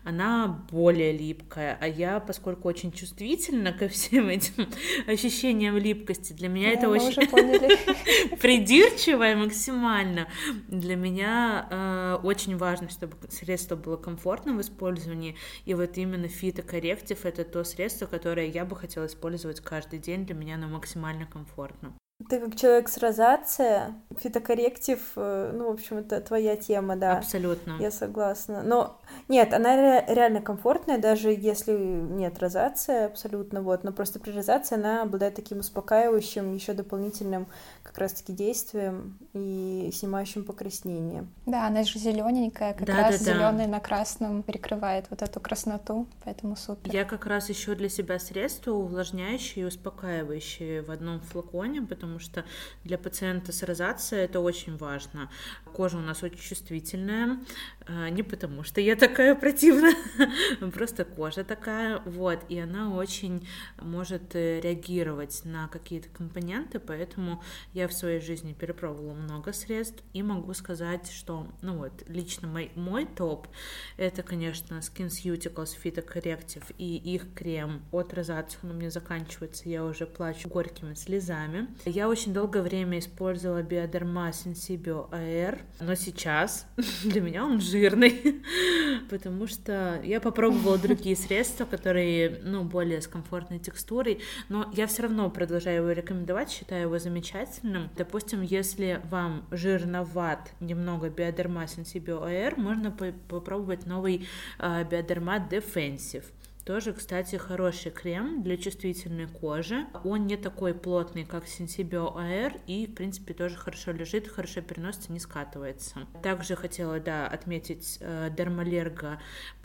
она 0.04 0.66
более 0.70 1.16
липкая, 1.16 1.78
а 1.80 1.88
я, 1.88 2.20
поскольку 2.20 2.68
очень 2.68 2.92
чувствительна 2.92 3.72
ко 3.72 3.88
всем 3.88 4.28
этим 4.28 4.68
ощущениям 5.06 5.78
липкости, 5.78 6.34
для 6.34 6.48
меня 6.48 6.66
да, 6.66 6.72
это 6.74 6.88
очень 6.90 7.26
придирчиво 8.36 9.32
и 9.32 9.34
максимально. 9.34 10.28
Для 10.68 10.96
меня 10.96 11.66
э, 11.70 12.18
очень 12.22 12.58
важно, 12.58 12.90
чтобы 12.90 13.16
средство 13.30 13.76
было 13.76 13.96
комфортным 14.10 14.58
в 14.58 14.60
использовании, 14.60 15.36
и 15.64 15.74
вот 15.74 15.96
именно 15.96 16.28
фитокорректив— 16.28 17.18
это 17.24 17.44
то 17.44 17.64
средство, 17.64 18.06
которое 18.06 18.46
я 18.46 18.64
бы 18.64 18.74
хотела 18.74 19.06
использовать 19.06 19.60
каждый 19.60 19.98
день, 19.98 20.26
для 20.26 20.34
меня 20.34 20.56
оно 20.56 20.68
максимально 20.68 21.26
комфортно. 21.26 21.94
Ты 22.28 22.40
как 22.40 22.56
человек 22.56 22.88
с 22.88 22.98
розацией, 22.98 23.94
фитокорректив, 24.20 25.00
э, 25.16 25.52
ну, 25.54 25.70
в 25.70 25.74
общем, 25.74 25.98
это 25.98 26.20
твоя 26.20 26.56
тема, 26.56 26.96
да. 26.96 27.18
Абсолютно. 27.18 27.76
Я 27.80 27.90
согласна. 27.90 28.62
Но 28.62 29.00
нет, 29.28 29.52
она 29.54 30.00
реально 30.06 30.40
комфортная, 30.40 30.98
даже 30.98 31.30
если 31.30 31.72
нет 31.72 32.38
розации 32.38 33.06
абсолютно, 33.06 33.62
вот. 33.62 33.84
Но 33.84 33.92
просто 33.92 34.20
при 34.20 34.30
розации 34.30 34.74
она 34.74 35.02
обладает 35.02 35.34
таким 35.34 35.58
успокаивающим, 35.58 36.54
еще 36.54 36.72
дополнительным 36.72 37.46
как 37.82 37.98
раз-таки 37.98 38.32
действием 38.32 39.18
и 39.32 39.90
снимающим 39.92 40.44
покраснение. 40.44 41.26
Да, 41.46 41.66
она 41.66 41.82
же 41.82 41.98
зелененькая, 41.98 42.74
как 42.74 42.86
да, 42.86 42.96
раз 42.96 43.18
да, 43.18 43.32
зеленый 43.32 43.66
да. 43.66 43.72
на 43.72 43.80
красном 43.80 44.42
перекрывает 44.42 45.06
вот 45.10 45.22
эту 45.22 45.40
красноту, 45.40 46.06
поэтому 46.24 46.56
супер. 46.56 46.92
Я 46.92 47.04
как 47.04 47.26
раз 47.26 47.48
еще 47.48 47.74
для 47.74 47.88
себя 47.88 48.18
средства 48.18 48.72
увлажняющие 48.72 49.64
и 49.64 49.66
успокаивающие 49.66 50.82
в 50.82 50.90
одном 50.90 51.20
флаконе, 51.20 51.82
потому 51.82 52.18
что 52.18 52.44
для 52.84 52.98
пациента 52.98 53.52
с 53.52 53.62
розацией 53.62 54.09
это 54.16 54.40
очень 54.40 54.76
важно. 54.76 55.30
Кожа 55.72 55.98
у 55.98 56.00
нас 56.00 56.22
очень 56.22 56.38
чувствительная, 56.38 57.38
а, 57.86 58.08
не 58.10 58.22
потому 58.22 58.62
что 58.62 58.80
я 58.80 58.96
такая 58.96 59.34
противная, 59.34 59.94
просто 60.72 61.04
кожа 61.04 61.44
такая, 61.44 62.00
вот, 62.04 62.40
и 62.48 62.58
она 62.58 62.94
очень 62.94 63.46
может 63.80 64.34
э, 64.34 64.60
реагировать 64.60 65.42
на 65.44 65.68
какие-то 65.68 66.08
компоненты, 66.08 66.78
поэтому 66.78 67.42
я 67.72 67.88
в 67.88 67.92
своей 67.92 68.20
жизни 68.20 68.52
перепробовала 68.52 69.14
много 69.14 69.52
средств 69.52 70.02
и 70.12 70.22
могу 70.22 70.54
сказать, 70.54 71.10
что, 71.10 71.46
ну 71.62 71.78
вот, 71.78 72.04
лично 72.08 72.48
мой, 72.48 72.70
мой 72.74 73.06
топ, 73.06 73.48
это, 73.96 74.22
конечно, 74.22 74.76
SkinCeuticals 74.76 75.76
Phytocorrective 75.82 76.74
и 76.78 76.96
их 76.96 77.34
крем 77.34 77.82
от 77.92 78.14
розации, 78.14 78.58
он 78.62 78.70
у 78.70 78.74
меня 78.74 78.90
заканчивается, 78.90 79.68
я 79.68 79.84
уже 79.84 80.06
плачу 80.06 80.48
горькими 80.48 80.94
слезами. 80.94 81.68
Я 81.84 82.08
очень 82.08 82.32
долгое 82.32 82.62
время 82.62 82.98
использовала 82.98 83.62
Bioderma 83.90 84.30
Sensibio 84.32 85.08
Air, 85.10 85.60
но 85.80 85.94
сейчас 85.94 86.66
для 87.04 87.20
меня 87.20 87.44
он 87.44 87.60
жирный, 87.60 88.42
потому 89.10 89.46
что 89.46 90.00
я 90.04 90.20
попробовала 90.20 90.78
другие 90.78 91.16
средства, 91.16 91.64
которые, 91.64 92.40
ну, 92.44 92.64
более 92.64 93.00
с 93.00 93.08
комфортной 93.08 93.58
текстурой, 93.58 94.20
но 94.48 94.70
я 94.74 94.86
все 94.86 95.02
равно 95.02 95.28
продолжаю 95.30 95.82
его 95.82 95.92
рекомендовать, 95.92 96.50
считаю 96.50 96.82
его 96.82 96.98
замечательным. 96.98 97.90
Допустим, 97.96 98.42
если 98.42 99.00
вам 99.10 99.46
жирноват 99.50 100.52
немного 100.60 101.08
Bioderma 101.08 101.64
Sensibio 101.64 102.22
Air, 102.24 102.58
можно 102.58 102.90
попробовать 102.90 103.86
новый 103.86 104.28
uh, 104.58 104.88
Bioderma 104.88 105.48
Defensive 105.48 106.24
тоже, 106.70 106.92
кстати, 106.92 107.34
хороший 107.34 107.90
крем 107.90 108.44
для 108.44 108.56
чувствительной 108.56 109.26
кожи. 109.26 109.88
Он 110.04 110.28
не 110.28 110.36
такой 110.36 110.72
плотный, 110.72 111.24
как 111.24 111.46
Sensibio 111.46 112.14
Air, 112.14 112.60
и, 112.68 112.86
в 112.86 112.94
принципе, 112.94 113.34
тоже 113.34 113.56
хорошо 113.56 113.90
лежит, 113.90 114.28
хорошо 114.28 114.60
переносится, 114.60 115.12
не 115.12 115.18
скатывается. 115.18 116.06
Также 116.22 116.54
хотела, 116.54 117.00
да, 117.00 117.26
отметить 117.26 117.98
э, 118.00 118.30
Dermalergo 118.30 119.18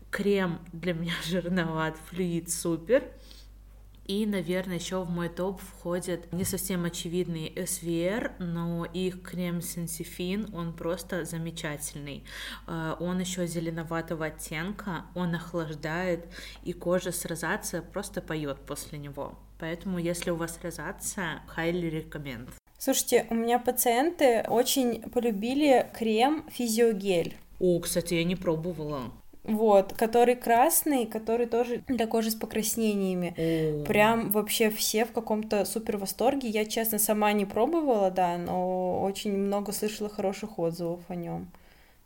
крем 0.09 0.59
для 0.73 0.93
меня 0.93 1.13
жирноват, 1.25 1.95
флюид 2.09 2.49
супер. 2.49 3.03
И, 4.05 4.25
наверное, 4.27 4.77
еще 4.77 5.03
в 5.03 5.09
мой 5.09 5.29
топ 5.29 5.59
входит 5.59 6.31
не 6.31 6.43
совсем 6.43 6.85
очевидный 6.85 7.51
SVR, 7.55 8.33
но 8.39 8.85
их 8.85 9.23
крем 9.23 9.59
Sensifin, 9.59 10.55
он 10.55 10.73
просто 10.73 11.25
замечательный. 11.25 12.23
Э, 12.67 12.95
он 12.99 13.19
еще 13.19 13.47
зеленоватого 13.47 14.27
оттенка, 14.27 15.05
он 15.15 15.33
охлаждает, 15.33 16.27
и 16.63 16.73
кожа 16.73 17.11
с 17.11 17.25
розацией 17.25 17.81
просто 17.81 18.21
поет 18.21 18.59
после 18.67 18.99
него. 18.99 19.39
Поэтому, 19.59 19.97
если 19.97 20.29
у 20.29 20.35
вас 20.35 20.59
розация, 20.61 21.41
highly 21.55 21.89
recommend. 21.89 22.49
Слушайте, 22.77 23.25
у 23.31 23.33
меня 23.33 23.57
пациенты 23.57 24.45
очень 24.47 25.01
полюбили 25.09 25.89
крем 25.97 26.45
физиогель. 26.51 27.35
О, 27.59 27.79
кстати, 27.79 28.15
я 28.15 28.23
не 28.23 28.35
пробовала. 28.35 29.11
Вот, 29.47 29.93
который 29.93 30.35
красный, 30.35 31.05
который 31.05 31.45
тоже 31.45 31.83
для 31.87 32.07
кожи 32.07 32.31
с 32.31 32.35
покраснениями. 32.35 33.33
О. 33.37 33.83
Прям 33.85 34.31
вообще 34.31 34.69
все 34.69 35.05
в 35.05 35.11
каком-то 35.11 35.65
супер 35.65 35.97
восторге. 35.97 36.49
Я, 36.49 36.65
честно, 36.65 36.97
сама 36.97 37.31
не 37.33 37.45
пробовала, 37.45 38.09
да, 38.11 38.37
но 38.37 39.01
очень 39.03 39.37
много 39.37 39.71
слышала 39.71 40.09
хороших 40.09 40.57
отзывов 40.57 41.01
о 41.09 41.15
нем. 41.15 41.47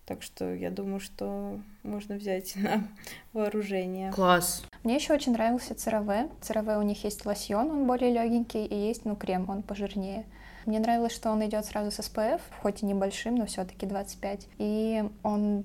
Так 0.06 0.24
что 0.24 0.54
я 0.54 0.72
думаю, 0.72 1.00
что 1.00 1.60
можно 1.84 2.16
взять 2.16 2.54
на 2.56 2.88
вооружение. 3.32 4.12
Класс. 4.12 4.64
Мне 4.84 4.96
еще 4.96 5.14
очень 5.14 5.34
нравился 5.34 5.76
CeraVe. 5.76 6.32
CeraVe 6.42 6.80
у 6.80 6.82
них 6.82 7.04
есть 7.04 7.26
лосьон, 7.26 7.70
он 7.70 7.86
более 7.86 8.12
легенький, 8.12 8.66
и 8.66 8.76
есть, 8.76 9.06
ну, 9.06 9.16
крем, 9.16 9.50
он 9.50 9.62
пожирнее. 9.62 10.26
Мне 10.66 10.80
нравилось, 10.80 11.14
что 11.14 11.32
он 11.32 11.46
идет 11.46 11.66
сразу 11.66 11.92
с 11.92 12.00
SPF, 12.00 12.42
хоть 12.62 12.84
и 12.84 12.86
небольшим, 12.86 13.36
но 13.36 13.46
все-таки 13.46 13.86
25. 13.86 14.48
И 14.58 15.04
он 15.24 15.64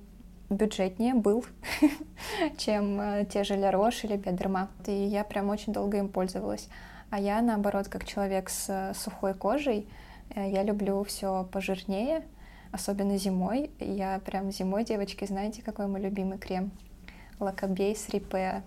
бюджетнее 0.55 1.13
был, 1.13 1.45
чем 2.57 2.99
э, 2.99 3.25
те 3.25 3.43
же 3.43 3.55
Ля 3.55 3.71
Рош 3.71 4.03
или 4.03 4.15
Бедерма. 4.15 4.69
И 4.85 4.91
я 4.91 5.23
прям 5.23 5.49
очень 5.49 5.73
долго 5.73 5.97
им 5.97 6.09
пользовалась. 6.09 6.67
А 7.09 7.19
я, 7.19 7.41
наоборот, 7.41 7.87
как 7.87 8.05
человек 8.05 8.49
с 8.49 8.65
э, 8.67 8.93
сухой 8.95 9.33
кожей, 9.33 9.87
э, 10.35 10.49
я 10.51 10.63
люблю 10.63 11.03
все 11.03 11.47
пожирнее, 11.51 12.23
особенно 12.71 13.17
зимой. 13.17 13.71
Я 13.79 14.19
прям 14.25 14.51
зимой, 14.51 14.83
девочки, 14.83 15.25
знаете, 15.25 15.61
какой 15.61 15.87
мой 15.87 16.01
любимый 16.01 16.37
крем? 16.37 16.71
Лакобей 17.39 17.95
с 17.95 18.09
рипе. 18.09 18.63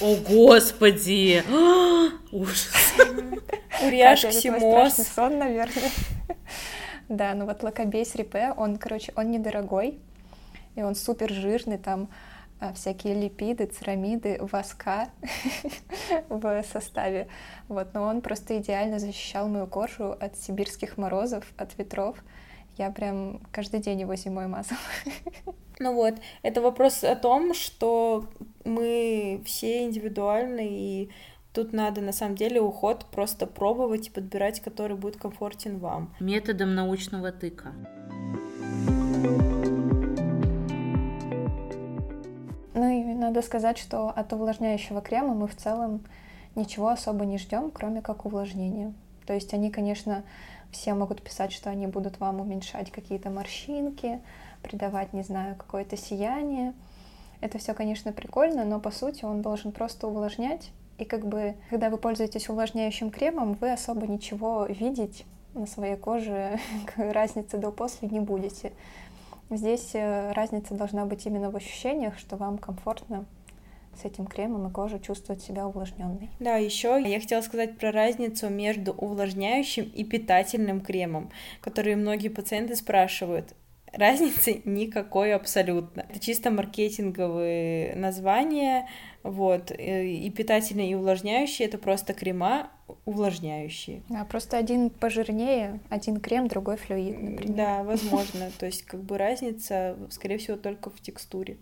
О, 0.00 0.16
господи! 0.28 1.42
Ужас! 2.32 2.94
Твой 3.78 4.16
Ксимоз. 4.16 4.92
страшный 4.92 5.04
сон, 5.04 5.38
наверное. 5.38 5.90
Да, 7.08 7.34
ну 7.34 7.46
вот 7.46 7.62
лакобей 7.62 8.04
с 8.04 8.16
рипе, 8.16 8.52
он, 8.56 8.78
короче, 8.78 9.12
он 9.14 9.30
недорогой, 9.30 10.00
и 10.76 10.82
он 10.82 10.94
супер 10.94 11.32
жирный, 11.32 11.78
там 11.78 12.08
а, 12.58 12.72
всякие 12.72 13.14
липиды, 13.14 13.66
церамиды, 13.66 14.38
воска 14.40 15.08
в 16.28 16.62
составе. 16.62 17.28
Вот, 17.68 17.92
но 17.92 18.04
он 18.04 18.22
просто 18.22 18.58
идеально 18.58 18.98
защищал 18.98 19.48
мою 19.48 19.66
кожу 19.66 20.12
от 20.12 20.36
сибирских 20.36 20.96
морозов, 20.96 21.44
от 21.58 21.76
ветров. 21.76 22.16
Я 22.78 22.90
прям 22.90 23.40
каждый 23.52 23.80
день 23.80 24.00
его 24.00 24.14
зимой 24.14 24.46
мазала. 24.46 24.80
Ну 25.78 25.92
вот, 25.92 26.14
это 26.42 26.62
вопрос 26.62 27.04
о 27.04 27.14
том, 27.16 27.52
что 27.52 28.30
мы 28.64 29.42
все 29.44 29.84
индивидуальны, 29.84 30.66
и 30.66 31.10
тут 31.52 31.74
надо 31.74 32.00
на 32.00 32.12
самом 32.12 32.34
деле 32.34 32.62
уход 32.62 33.04
просто 33.10 33.46
пробовать 33.46 34.08
и 34.08 34.10
подбирать, 34.10 34.60
который 34.60 34.96
будет 34.96 35.18
комфортен 35.18 35.78
вам. 35.78 36.14
Методом 36.18 36.74
научного 36.74 37.30
тыка. 37.30 37.74
Ну 42.76 42.90
и 42.90 43.14
надо 43.14 43.40
сказать, 43.40 43.78
что 43.78 44.10
от 44.10 44.34
увлажняющего 44.34 45.00
крема 45.00 45.32
мы 45.32 45.48
в 45.48 45.56
целом 45.56 46.04
ничего 46.54 46.88
особо 46.88 47.24
не 47.24 47.38
ждем, 47.38 47.70
кроме 47.70 48.02
как 48.02 48.26
увлажнения. 48.26 48.92
То 49.24 49.32
есть 49.32 49.54
они, 49.54 49.70
конечно, 49.70 50.24
все 50.70 50.92
могут 50.92 51.22
писать, 51.22 51.52
что 51.52 51.70
они 51.70 51.86
будут 51.86 52.20
вам 52.20 52.38
уменьшать 52.38 52.90
какие-то 52.90 53.30
морщинки, 53.30 54.20
придавать, 54.62 55.14
не 55.14 55.22
знаю, 55.22 55.56
какое-то 55.56 55.96
сияние. 55.96 56.74
Это 57.40 57.56
все, 57.56 57.72
конечно, 57.72 58.12
прикольно, 58.12 58.66
но 58.66 58.78
по 58.78 58.90
сути 58.90 59.24
он 59.24 59.40
должен 59.40 59.72
просто 59.72 60.06
увлажнять. 60.06 60.70
И 60.98 61.06
как 61.06 61.26
бы, 61.26 61.54
когда 61.70 61.88
вы 61.88 61.96
пользуетесь 61.96 62.50
увлажняющим 62.50 63.10
кремом, 63.10 63.54
вы 63.54 63.72
особо 63.72 64.06
ничего 64.06 64.66
видеть 64.66 65.24
на 65.54 65.66
своей 65.66 65.96
коже, 65.96 66.60
разницы 66.96 67.56
до-после 67.56 68.08
не 68.08 68.20
будете. 68.20 68.72
Здесь 69.50 69.90
э, 69.94 70.32
разница 70.32 70.74
должна 70.74 71.04
быть 71.06 71.24
именно 71.26 71.50
в 71.50 71.56
ощущениях, 71.56 72.18
что 72.18 72.36
вам 72.36 72.58
комфортно 72.58 73.26
с 73.96 74.04
этим 74.04 74.26
кремом 74.26 74.68
и 74.68 74.72
кожа 74.72 74.98
чувствует 74.98 75.42
себя 75.42 75.66
увлажненной. 75.66 76.30
Да, 76.40 76.56
еще 76.56 77.02
я 77.04 77.20
хотела 77.20 77.40
сказать 77.40 77.78
про 77.78 77.92
разницу 77.92 78.48
между 78.48 78.92
увлажняющим 78.92 79.84
и 79.84 80.04
питательным 80.04 80.80
кремом, 80.80 81.30
которые 81.60 81.96
многие 81.96 82.28
пациенты 82.28 82.76
спрашивают. 82.76 83.54
Разницы 83.92 84.60
никакой 84.64 85.32
абсолютно. 85.34 86.06
Это 86.08 86.18
чисто 86.18 86.50
маркетинговые 86.50 87.94
названия, 87.96 88.88
вот, 89.22 89.70
э, 89.70 90.06
и 90.06 90.30
питательные, 90.30 90.90
и 90.90 90.94
увлажняющие— 90.94 91.66
это 91.68 91.78
просто 91.78 92.12
крема 92.12 92.70
увлажняющие. 93.04 94.02
А 94.10 94.24
просто 94.24 94.58
один 94.58 94.90
пожирнее, 94.90 95.80
один 95.88 96.20
крем, 96.20 96.48
другой 96.48 96.76
флюид, 96.76 97.20
например. 97.20 97.56
Да, 97.56 97.82
возможно. 97.82 98.50
То 98.58 98.66
есть, 98.66 98.82
как 98.82 99.02
бы 99.02 99.18
разница, 99.18 99.96
скорее 100.10 100.38
всего, 100.38 100.56
только 100.56 100.90
в 100.90 101.00
текстуре. 101.00 101.56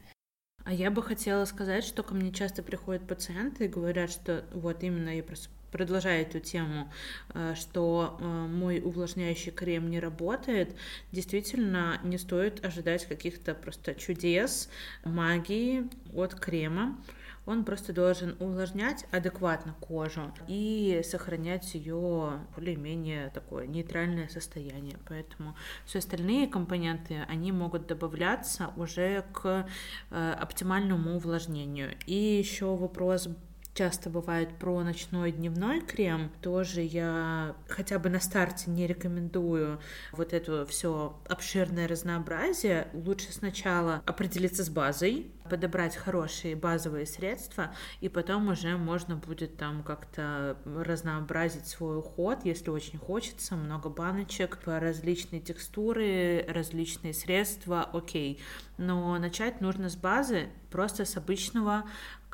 А 0.64 0.72
я 0.72 0.90
бы 0.90 1.02
хотела 1.02 1.44
сказать, 1.44 1.84
что 1.84 2.02
ко 2.02 2.14
мне 2.14 2.32
часто 2.32 2.62
приходят 2.62 3.06
пациенты 3.06 3.66
и 3.66 3.68
говорят, 3.68 4.10
что 4.10 4.44
вот 4.54 4.82
именно 4.82 5.10
я 5.10 5.22
просто 5.22 5.50
продолжаю 5.74 6.22
эту 6.22 6.38
тему, 6.38 6.88
э, 7.34 7.54
что 7.56 8.16
э, 8.20 8.24
мой 8.24 8.80
увлажняющий 8.80 9.50
крем 9.50 9.90
не 9.90 9.98
работает, 9.98 10.76
действительно 11.10 11.98
не 12.04 12.16
стоит 12.16 12.64
ожидать 12.64 13.06
каких-то 13.06 13.54
просто 13.54 13.96
чудес, 13.96 14.70
магии 15.04 15.90
от 16.14 16.36
крема. 16.36 16.96
Он 17.44 17.64
просто 17.64 17.92
должен 17.92 18.36
увлажнять 18.38 19.04
адекватно 19.10 19.74
кожу 19.80 20.32
и 20.46 21.02
сохранять 21.04 21.74
ее 21.74 22.40
более-менее 22.54 23.30
такое 23.30 23.66
нейтральное 23.66 24.28
состояние. 24.28 24.96
Поэтому 25.08 25.56
все 25.84 25.98
остальные 25.98 26.46
компоненты, 26.46 27.26
они 27.28 27.50
могут 27.50 27.88
добавляться 27.88 28.70
уже 28.76 29.24
к 29.32 29.66
э, 30.10 30.32
оптимальному 30.40 31.16
увлажнению. 31.16 31.96
И 32.06 32.14
еще 32.14 32.76
вопрос 32.76 33.28
часто 33.74 34.08
бывает 34.08 34.56
про 34.56 34.82
ночной 34.82 35.32
дневной 35.32 35.80
крем. 35.80 36.30
Тоже 36.40 36.80
я 36.80 37.56
хотя 37.68 37.98
бы 37.98 38.08
на 38.08 38.20
старте 38.20 38.70
не 38.70 38.86
рекомендую 38.86 39.80
вот 40.12 40.32
это 40.32 40.64
все 40.64 41.18
обширное 41.28 41.88
разнообразие. 41.88 42.88
Лучше 42.94 43.32
сначала 43.32 44.00
определиться 44.06 44.64
с 44.64 44.70
базой, 44.70 45.30
подобрать 45.50 45.96
хорошие 45.96 46.56
базовые 46.56 47.04
средства, 47.04 47.74
и 48.00 48.08
потом 48.08 48.48
уже 48.48 48.76
можно 48.76 49.16
будет 49.16 49.56
там 49.56 49.82
как-то 49.82 50.56
разнообразить 50.64 51.66
свой 51.66 51.98
уход, 51.98 52.40
если 52.44 52.70
очень 52.70 52.98
хочется, 52.98 53.56
много 53.56 53.90
баночек, 53.90 54.58
различные 54.64 55.40
текстуры, 55.40 56.46
различные 56.48 57.12
средства, 57.12 57.82
окей. 57.92 58.40
Но 58.78 59.18
начать 59.18 59.60
нужно 59.60 59.88
с 59.88 59.96
базы, 59.96 60.48
просто 60.70 61.04
с 61.04 61.16
обычного 61.16 61.84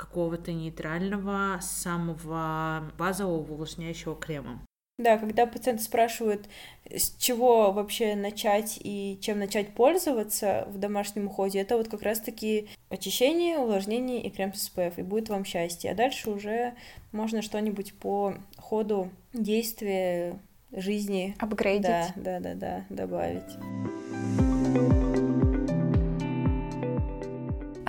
какого-то 0.01 0.53
нейтрального, 0.53 1.59
самого 1.61 2.91
базового 2.97 3.53
увлажняющего 3.53 4.17
крема. 4.17 4.65
Да, 4.99 5.17
когда 5.17 5.47
пациенты 5.47 5.83
спрашивают, 5.83 6.47
с 6.85 7.17
чего 7.17 7.73
вообще 7.73 8.15
начать 8.15 8.79
и 8.83 9.19
чем 9.23 9.39
начать 9.39 9.75
пользоваться 9.75 10.67
в 10.69 10.79
домашнем 10.79 11.27
уходе, 11.27 11.61
это 11.61 11.77
вот 11.79 11.89
как 11.89 12.03
раз-таки 12.03 12.69
очищение, 12.91 13.59
увлажнение 13.59 14.23
и 14.23 14.31
крем 14.31 14.53
с 14.53 14.71
SPF, 14.71 14.95
и 14.99 15.03
будет 15.03 15.31
вам 15.31 15.45
счастье. 15.45 15.91
А 15.91 15.95
дальше 15.95 16.31
уже 16.31 16.75
можно 17.13 17.41
что-нибудь 17.41 17.95
по 17.95 18.35
ходу 18.59 19.11
действия 19.33 20.39
жизни 20.71 21.35
Апгрейдить. 21.39 21.83
да, 21.83 22.13
да, 22.17 22.41
да, 22.41 22.55
да, 22.55 22.85
добавить. 22.91 23.57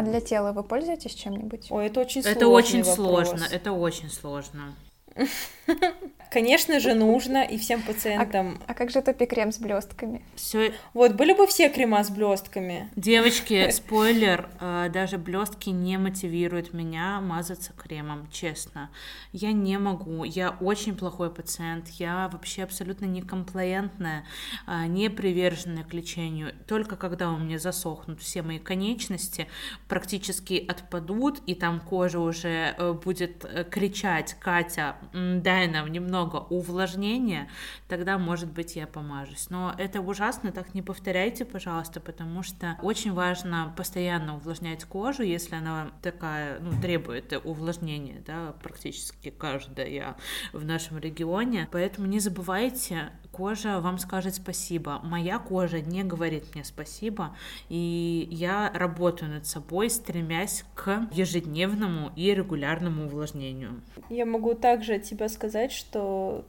А 0.02 0.04
для 0.04 0.20
тела 0.20 0.52
вы 0.52 0.64
пользуетесь 0.64 1.14
чем-нибудь? 1.14 1.68
Ой, 1.70 1.86
это 1.86 2.00
очень 2.00 2.24
сложный 2.24 2.32
Это 2.32 2.48
очень 2.48 2.84
вопрос. 2.84 2.96
сложно, 2.96 3.48
это 3.52 3.72
очень 3.72 4.10
сложно. 4.10 4.76
Конечно 6.32 6.80
же, 6.80 6.94
нужно 6.94 7.44
и 7.44 7.58
всем 7.58 7.82
пациентам. 7.82 8.58
А, 8.66 8.72
а 8.72 8.74
как 8.74 8.90
же 8.90 9.02
топи-крем 9.02 9.52
с 9.52 9.60
блестками? 9.60 10.22
Все. 10.36 10.74
Вот, 10.94 11.12
были 11.16 11.34
бы 11.34 11.46
все 11.46 11.68
крема 11.68 12.02
с 12.06 12.10
блестками. 12.10 12.90
Девочки, 12.96 13.70
спойлер, 13.72 14.48
э, 14.62 14.90
даже 14.94 15.18
блестки 15.18 15.72
не 15.72 15.98
мотивируют 15.98 16.72
меня 16.74 17.20
мазаться 17.20 17.74
кремом, 17.74 18.30
честно. 18.32 18.92
Я 19.34 19.52
не 19.52 19.78
могу, 19.78 20.24
я 20.24 20.52
очень 20.62 20.96
плохой 20.96 21.34
пациент, 21.34 21.90
я 22.00 22.30
вообще 22.32 22.64
абсолютно 22.64 23.04
некомплаентная, 23.08 24.24
э, 24.68 24.86
не 24.86 25.10
приверженная 25.10 25.84
к 25.84 25.94
лечению. 25.94 26.54
Только 26.66 26.96
когда 26.96 27.30
у 27.30 27.38
меня 27.38 27.60
засохнут 27.60 28.22
все 28.22 28.42
мои 28.42 28.60
конечности, 28.60 29.50
практически 29.90 30.66
отпадут, 30.66 31.42
и 31.46 31.56
там 31.56 31.82
кожа 31.82 32.22
уже 32.22 32.74
э, 32.78 32.94
будет 32.94 33.46
кричать, 33.70 34.38
Катя, 34.40 34.96
дай 35.12 35.68
нам 35.68 35.92
немного 35.92 36.21
увлажнения, 36.26 37.50
тогда, 37.88 38.18
может 38.18 38.52
быть, 38.52 38.76
я 38.76 38.88
помажусь. 38.88 39.50
Но 39.50 39.74
это 39.78 40.02
ужасно, 40.02 40.52
так 40.52 40.74
не 40.74 40.82
повторяйте, 40.82 41.46
пожалуйста, 41.46 42.00
потому 42.00 42.44
что 42.44 42.78
очень 42.82 43.14
важно 43.14 43.74
постоянно 43.78 44.36
увлажнять 44.36 44.84
кожу, 44.86 45.24
если 45.24 45.56
она 45.56 45.92
такая, 46.02 46.60
ну, 46.60 46.80
требует 46.82 47.34
увлажнения, 47.44 48.22
да, 48.26 48.54
практически 48.62 49.30
каждая 49.30 50.16
в 50.54 50.66
нашем 50.66 50.98
регионе. 51.00 51.68
Поэтому 51.72 52.08
не 52.08 52.20
забывайте 52.20 53.12
кожа 53.32 53.80
вам 53.80 53.98
скажет 53.98 54.36
спасибо. 54.36 55.00
Моя 55.04 55.40
кожа 55.40 55.82
не 55.82 56.04
говорит 56.04 56.54
мне 56.54 56.64
спасибо, 56.64 57.36
и 57.70 58.28
я 58.32 58.72
работаю 58.74 59.32
над 59.32 59.46
собой, 59.46 59.90
стремясь 59.90 60.64
к 60.76 61.08
ежедневному 61.12 62.12
и 62.16 62.34
регулярному 62.34 63.06
увлажнению. 63.06 63.82
Я 64.10 64.26
могу 64.26 64.54
также 64.54 64.96
от 64.96 65.04
тебя 65.04 65.30
сказать, 65.30 65.72
что 65.72 66.02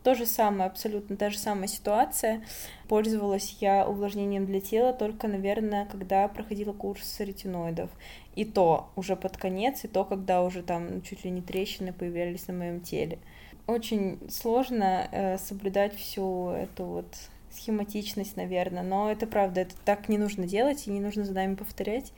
то 0.02 0.14
же 0.14 0.26
самое, 0.26 0.68
абсолютно 0.68 1.16
та 1.16 1.30
же 1.30 1.38
самая 1.38 1.68
ситуация. 1.68 2.42
Пользовалась 2.88 3.56
я 3.60 3.86
увлажнением 3.86 4.46
для 4.46 4.60
тела 4.60 4.92
только, 4.92 5.28
наверное, 5.28 5.86
когда 5.86 6.28
проходила 6.28 6.72
курс 6.72 7.20
ретиноидов. 7.20 7.90
И 8.34 8.44
то 8.44 8.90
уже 8.96 9.16
под 9.16 9.36
конец, 9.36 9.84
и 9.84 9.88
то, 9.88 10.04
когда 10.04 10.42
уже 10.42 10.62
там 10.62 11.02
чуть 11.02 11.24
ли 11.24 11.30
не 11.30 11.42
трещины 11.42 11.92
появлялись 11.92 12.46
на 12.48 12.54
моем 12.54 12.80
теле 12.80 13.18
очень 13.66 14.18
сложно 14.30 15.08
э, 15.10 15.38
соблюдать 15.38 15.94
всю 15.94 16.50
эту 16.50 16.84
вот 16.84 17.06
схематичность, 17.50 18.36
наверное, 18.36 18.82
но 18.82 19.10
это 19.10 19.26
правда, 19.26 19.60
это 19.60 19.74
так 19.84 20.08
не 20.08 20.18
нужно 20.18 20.46
делать 20.46 20.86
и 20.86 20.90
не 20.90 21.00
нужно 21.00 21.24
за 21.24 21.32
нами 21.32 21.54
повторять. 21.54 22.12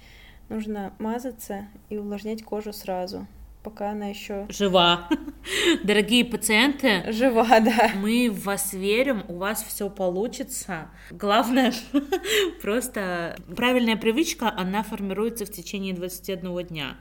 Нужно 0.49 0.93
мазаться 0.99 1.67
и 1.89 1.97
увлажнять 1.97 2.43
кожу 2.43 2.73
сразу, 2.73 3.27
пока 3.64 3.90
она 3.90 4.09
еще 4.09 4.46
жива. 4.50 5.09
Дорогие 5.83 6.24
пациенты, 6.24 7.11
жива, 7.11 7.59
да. 7.61 7.92
Мы 7.96 8.31
в 8.31 8.44
вас 8.44 8.74
верим, 8.74 9.24
у 9.27 9.38
вас 9.38 9.64
все 9.64 9.88
получится. 9.88 10.90
Главное, 11.11 11.72
просто 12.62 13.37
правильная 13.57 13.96
привычка, 13.96 14.53
она 14.55 14.83
формируется 14.83 15.46
в 15.46 15.50
течение 15.50 15.94
21 15.94 16.66
дня. 16.66 16.96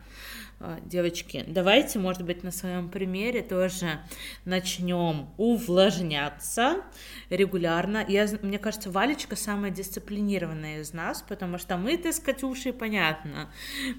А, 0.65 0.80
девочки, 0.86 1.43
давайте, 1.45 1.99
может 1.99 2.23
быть, 2.23 2.41
на 2.41 2.52
своем 2.52 2.88
примере 2.88 3.41
тоже 3.41 3.99
начнем 4.45 5.28
увлажняться 5.36 6.78
регулярно. 7.30 8.06
Я, 8.08 8.30
мне 8.41 8.58
кажется, 8.60 8.89
Валечка 8.89 9.36
самая 9.36 9.71
дисциплинированная 9.71 10.80
из 10.80 10.93
нас, 10.93 11.21
потому 11.28 11.58
что 11.58 11.76
мы-то 11.76 12.13
с 12.13 12.19
Катюшей, 12.19 12.71
понятно, 12.71 13.52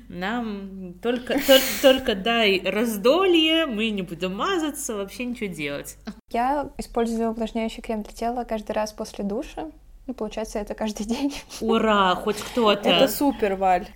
нам 0.09 0.95
только, 1.03 1.35
только, 1.35 1.83
только 1.83 2.15
дай 2.15 2.63
раздолье, 2.65 3.67
мы 3.67 3.91
не 3.91 4.01
будем 4.01 4.35
мазаться, 4.35 4.95
вообще 4.95 5.27
ничего 5.27 5.53
делать. 5.53 5.99
Я 6.31 6.71
использую 6.79 7.29
увлажняющий 7.29 7.83
крем 7.83 8.03
для 8.05 8.15
тела 8.15 8.45
каждый 8.45 8.73
раз 8.73 8.95
после 8.95 9.23
душа. 9.23 9.71
Ну, 10.07 10.15
получается, 10.15 10.61
это 10.61 10.75
каждый 10.75 11.05
день. 11.05 11.35
Ура, 11.61 12.15
хоть 12.15 12.39
кто-то. 12.39 12.89
Это 12.89 13.09
супер, 13.09 13.57
Валь. 13.57 13.87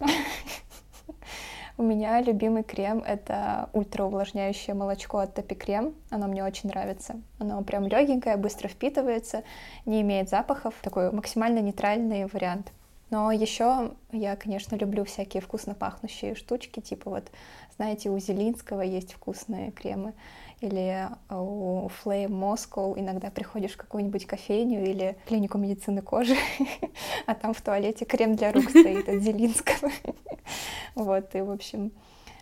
У 1.78 1.84
меня 1.84 2.20
любимый 2.20 2.64
крем— 2.64 3.04
это 3.06 3.70
ультраувлажняющее 3.72 4.74
молочко 4.74 5.18
от 5.18 5.34
Топи 5.34 5.54
Крем. 5.54 5.94
Оно 6.10 6.26
мне 6.26 6.42
очень 6.42 6.68
нравится. 6.70 7.20
Оно 7.38 7.62
прям 7.62 7.86
легенькое, 7.86 8.36
быстро 8.36 8.66
впитывается, 8.66 9.44
не 9.86 10.02
имеет 10.02 10.28
запахов. 10.28 10.74
Такой 10.82 11.12
максимально 11.12 11.60
нейтральный 11.60 12.26
вариант. 12.26 12.72
Но 13.10 13.32
еще 13.32 13.92
я, 14.12 14.36
конечно, 14.36 14.76
люблю 14.76 15.04
всякие 15.04 15.40
вкусно 15.40 15.74
пахнущие 15.74 16.34
штучки, 16.34 16.80
типа 16.80 17.10
вот, 17.10 17.30
знаете, 17.76 18.10
у 18.10 18.18
Зелинского 18.18 18.82
есть 18.82 19.14
вкусные 19.14 19.70
кремы 19.70 20.12
или 20.60 21.08
у 21.30 21.88
Flame 21.88 22.28
Moscow 22.28 22.98
иногда 22.98 23.30
приходишь 23.30 23.72
в 23.72 23.76
какую-нибудь 23.76 24.26
кофейню 24.26 24.84
или 24.84 25.16
клинику 25.26 25.56
медицины 25.56 26.02
кожи, 26.02 26.36
а 27.26 27.34
там 27.34 27.54
в 27.54 27.62
туалете 27.62 28.04
крем 28.04 28.34
для 28.34 28.52
рук 28.52 28.68
стоит 28.70 29.08
от 29.08 29.22
Зелинского. 29.22 29.90
Вот, 30.94 31.34
и, 31.34 31.42
в 31.42 31.50
общем, 31.50 31.92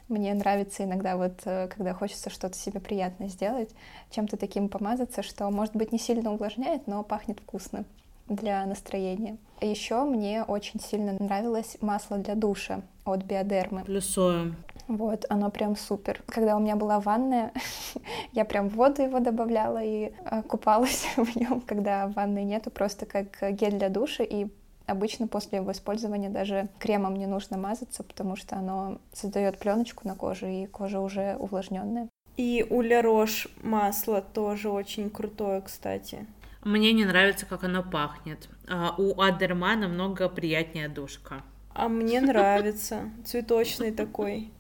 мне 0.09 0.33
нравится 0.33 0.85
иногда 0.85 1.17
вот, 1.17 1.41
э, 1.45 1.69
когда 1.69 1.93
хочется 1.93 2.31
что-то 2.31 2.57
себе 2.57 2.79
приятное 2.79 3.29
сделать, 3.29 3.71
чем-то 4.11 4.37
таким 4.37 4.69
помазаться, 4.69 5.23
что, 5.23 5.51
может 5.51 5.75
быть, 5.75 5.93
не 5.93 5.99
сильно 5.99 6.33
увлажняет, 6.33 6.87
но 6.87 7.03
пахнет 7.03 7.41
вкусно 7.41 7.85
для 8.29 8.65
настроения. 8.67 9.37
Еще 9.61 10.03
мне 10.05 10.43
очень 10.43 10.81
сильно 10.81 11.17
нравилось 11.19 11.79
масло 11.81 12.19
для 12.19 12.35
душа 12.35 12.83
от 13.05 13.25
Биодермы. 13.25 13.85
Плюсуем. 13.85 14.57
Вот, 14.89 15.25
оно 15.29 15.51
прям 15.51 15.77
супер. 15.77 16.23
Когда 16.27 16.57
у 16.57 16.61
меня 16.61 16.77
была 16.77 17.01
ванная, 17.01 17.53
я 18.33 18.45
прям 18.45 18.69
в 18.69 18.75
воду 18.75 19.03
его 19.03 19.19
добавляла 19.19 19.83
и 19.83 20.13
э, 20.13 20.43
купалась 20.43 21.07
в 21.17 21.37
нем, 21.37 21.61
когда 21.61 22.09
ванны 22.09 22.45
нету, 22.45 22.71
просто 22.71 23.07
как 23.07 23.27
гель 23.53 23.79
для 23.79 23.89
душа. 23.89 24.23
И 24.23 24.47
обычно 24.87 25.27
после 25.27 25.59
его 25.59 25.73
использования 25.73 26.29
даже 26.29 26.69
кремом 26.79 27.17
не 27.17 27.27
нужно 27.27 27.59
мазаться, 27.59 28.05
потому 28.05 28.37
что 28.37 28.57
оно 28.57 28.99
создает 29.13 29.59
пленочку 29.59 30.07
на 30.07 30.15
коже, 30.15 30.53
и 30.53 30.67
кожа 30.67 31.01
уже 31.01 31.37
увлажненная. 31.39 32.09
И 32.37 32.67
у 32.69 32.83
Ля 32.83 33.01
Рош 33.01 33.49
масло 33.63 34.21
тоже 34.21 34.69
очень 34.69 35.09
крутое, 35.09 35.63
кстати. 35.63 36.27
Мне 36.67 36.93
не 36.93 37.05
нравится, 37.05 37.47
как 37.47 37.63
оно 37.63 37.85
пахнет. 37.85 38.49
А 38.67 38.97
у 38.99 39.21
Адерма 39.21 39.77
намного 39.77 40.29
приятнее 40.29 40.89
душка. 40.89 41.45
А 41.73 41.89
мне 41.89 42.21
нравится. 42.21 43.13
Цветочный 43.25 43.93
такой. 43.93 44.51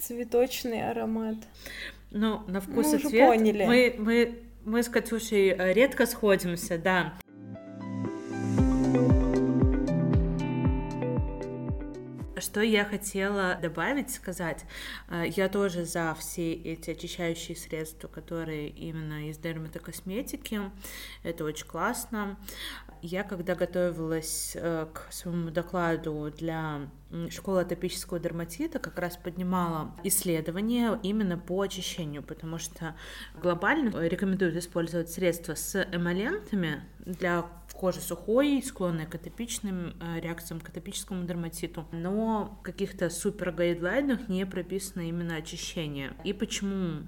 Цветочный 0.00 0.90
аромат. 0.90 1.36
Ну, 2.10 2.42
на 2.48 2.60
вкус 2.60 2.92
мы 2.92 2.96
и 2.96 2.98
цвет. 2.98 3.28
Поняли. 3.28 3.64
Мы, 3.64 3.94
мы, 3.98 4.38
мы 4.64 4.82
с 4.82 4.88
Катюшей 4.88 5.54
редко 5.72 6.06
сходимся, 6.06 6.76
да. 6.76 7.14
Что 12.42 12.60
я 12.60 12.84
хотела 12.84 13.56
добавить, 13.62 14.10
сказать, 14.10 14.64
э, 15.08 15.26
я 15.36 15.48
тоже 15.48 15.84
за 15.84 16.16
все 16.18 16.52
эти 16.52 16.90
очищающие 16.90 17.56
средства, 17.56 18.08
которые 18.08 18.68
именно 18.68 19.28
из 19.30 19.38
дерматокосметики, 19.38 20.60
это 21.22 21.44
очень 21.44 21.68
классно. 21.68 22.36
Я, 23.00 23.22
когда 23.22 23.54
готовилась 23.54 24.56
э, 24.56 24.88
к 24.92 25.12
своему 25.12 25.50
докладу 25.50 26.32
для 26.36 26.88
школы 27.30 27.60
атопического 27.60 28.18
дерматита, 28.18 28.80
как 28.80 28.98
раз 28.98 29.16
поднимала 29.16 29.94
исследования 30.02 30.98
именно 31.02 31.38
по 31.38 31.60
очищению, 31.60 32.22
потому 32.22 32.58
что 32.58 32.96
глобально 33.40 34.04
рекомендуют 34.08 34.56
использовать 34.56 35.10
средства 35.10 35.54
с 35.54 35.80
эмолентами 35.92 36.82
для 37.04 37.46
кожи 37.82 38.00
сухой, 38.00 38.62
склонной 38.64 39.06
к 39.06 39.16
атопичным 39.16 39.96
э, 39.98 40.20
реакциям, 40.20 40.60
к 40.60 40.68
атопическому 40.68 41.24
дерматиту, 41.24 41.84
но 41.90 42.56
в 42.60 42.62
каких-то 42.62 43.10
супер 43.10 43.50
гайдлайнах 43.50 44.28
не 44.28 44.46
прописано 44.46 45.08
именно 45.08 45.34
очищение. 45.34 46.12
И 46.22 46.32
почему 46.32 47.02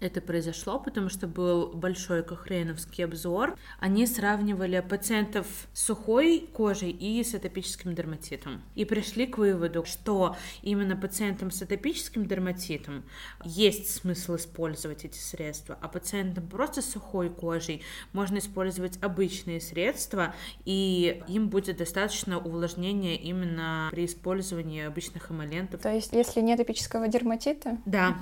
это 0.00 0.20
произошло, 0.20 0.78
потому 0.78 1.08
что 1.08 1.26
был 1.26 1.68
большой 1.68 2.22
кохрейновский 2.22 3.04
обзор. 3.04 3.56
Они 3.80 4.06
сравнивали 4.06 4.80
пациентов 4.80 5.46
с 5.72 5.86
сухой 5.86 6.48
кожей 6.52 6.90
и 6.90 7.22
с 7.24 7.34
атопическим 7.34 7.94
дерматитом. 7.94 8.62
И 8.74 8.84
пришли 8.84 9.26
к 9.26 9.38
выводу, 9.38 9.84
что 9.84 10.36
именно 10.62 10.96
пациентам 10.96 11.50
с 11.50 11.62
атопическим 11.62 12.26
дерматитом 12.26 13.04
есть 13.44 13.90
смысл 13.90 14.36
использовать 14.36 15.04
эти 15.04 15.18
средства, 15.18 15.76
а 15.80 15.88
пациентам 15.88 16.46
просто 16.48 16.82
с 16.82 16.90
сухой 16.90 17.28
кожей 17.30 17.82
можно 18.12 18.38
использовать 18.38 19.02
обычные 19.02 19.60
средства, 19.60 20.34
и 20.64 21.22
им 21.28 21.48
будет 21.48 21.78
достаточно 21.78 22.38
увлажнения 22.38 23.16
именно 23.16 23.88
при 23.90 24.04
использовании 24.04 24.84
обычных 24.84 25.30
эмолентов. 25.30 25.80
То 25.80 25.92
есть, 25.92 26.12
если 26.12 26.40
нет 26.40 26.60
атопического 26.60 27.08
дерматита? 27.08 27.78
Да. 27.86 28.08
А, 28.08 28.18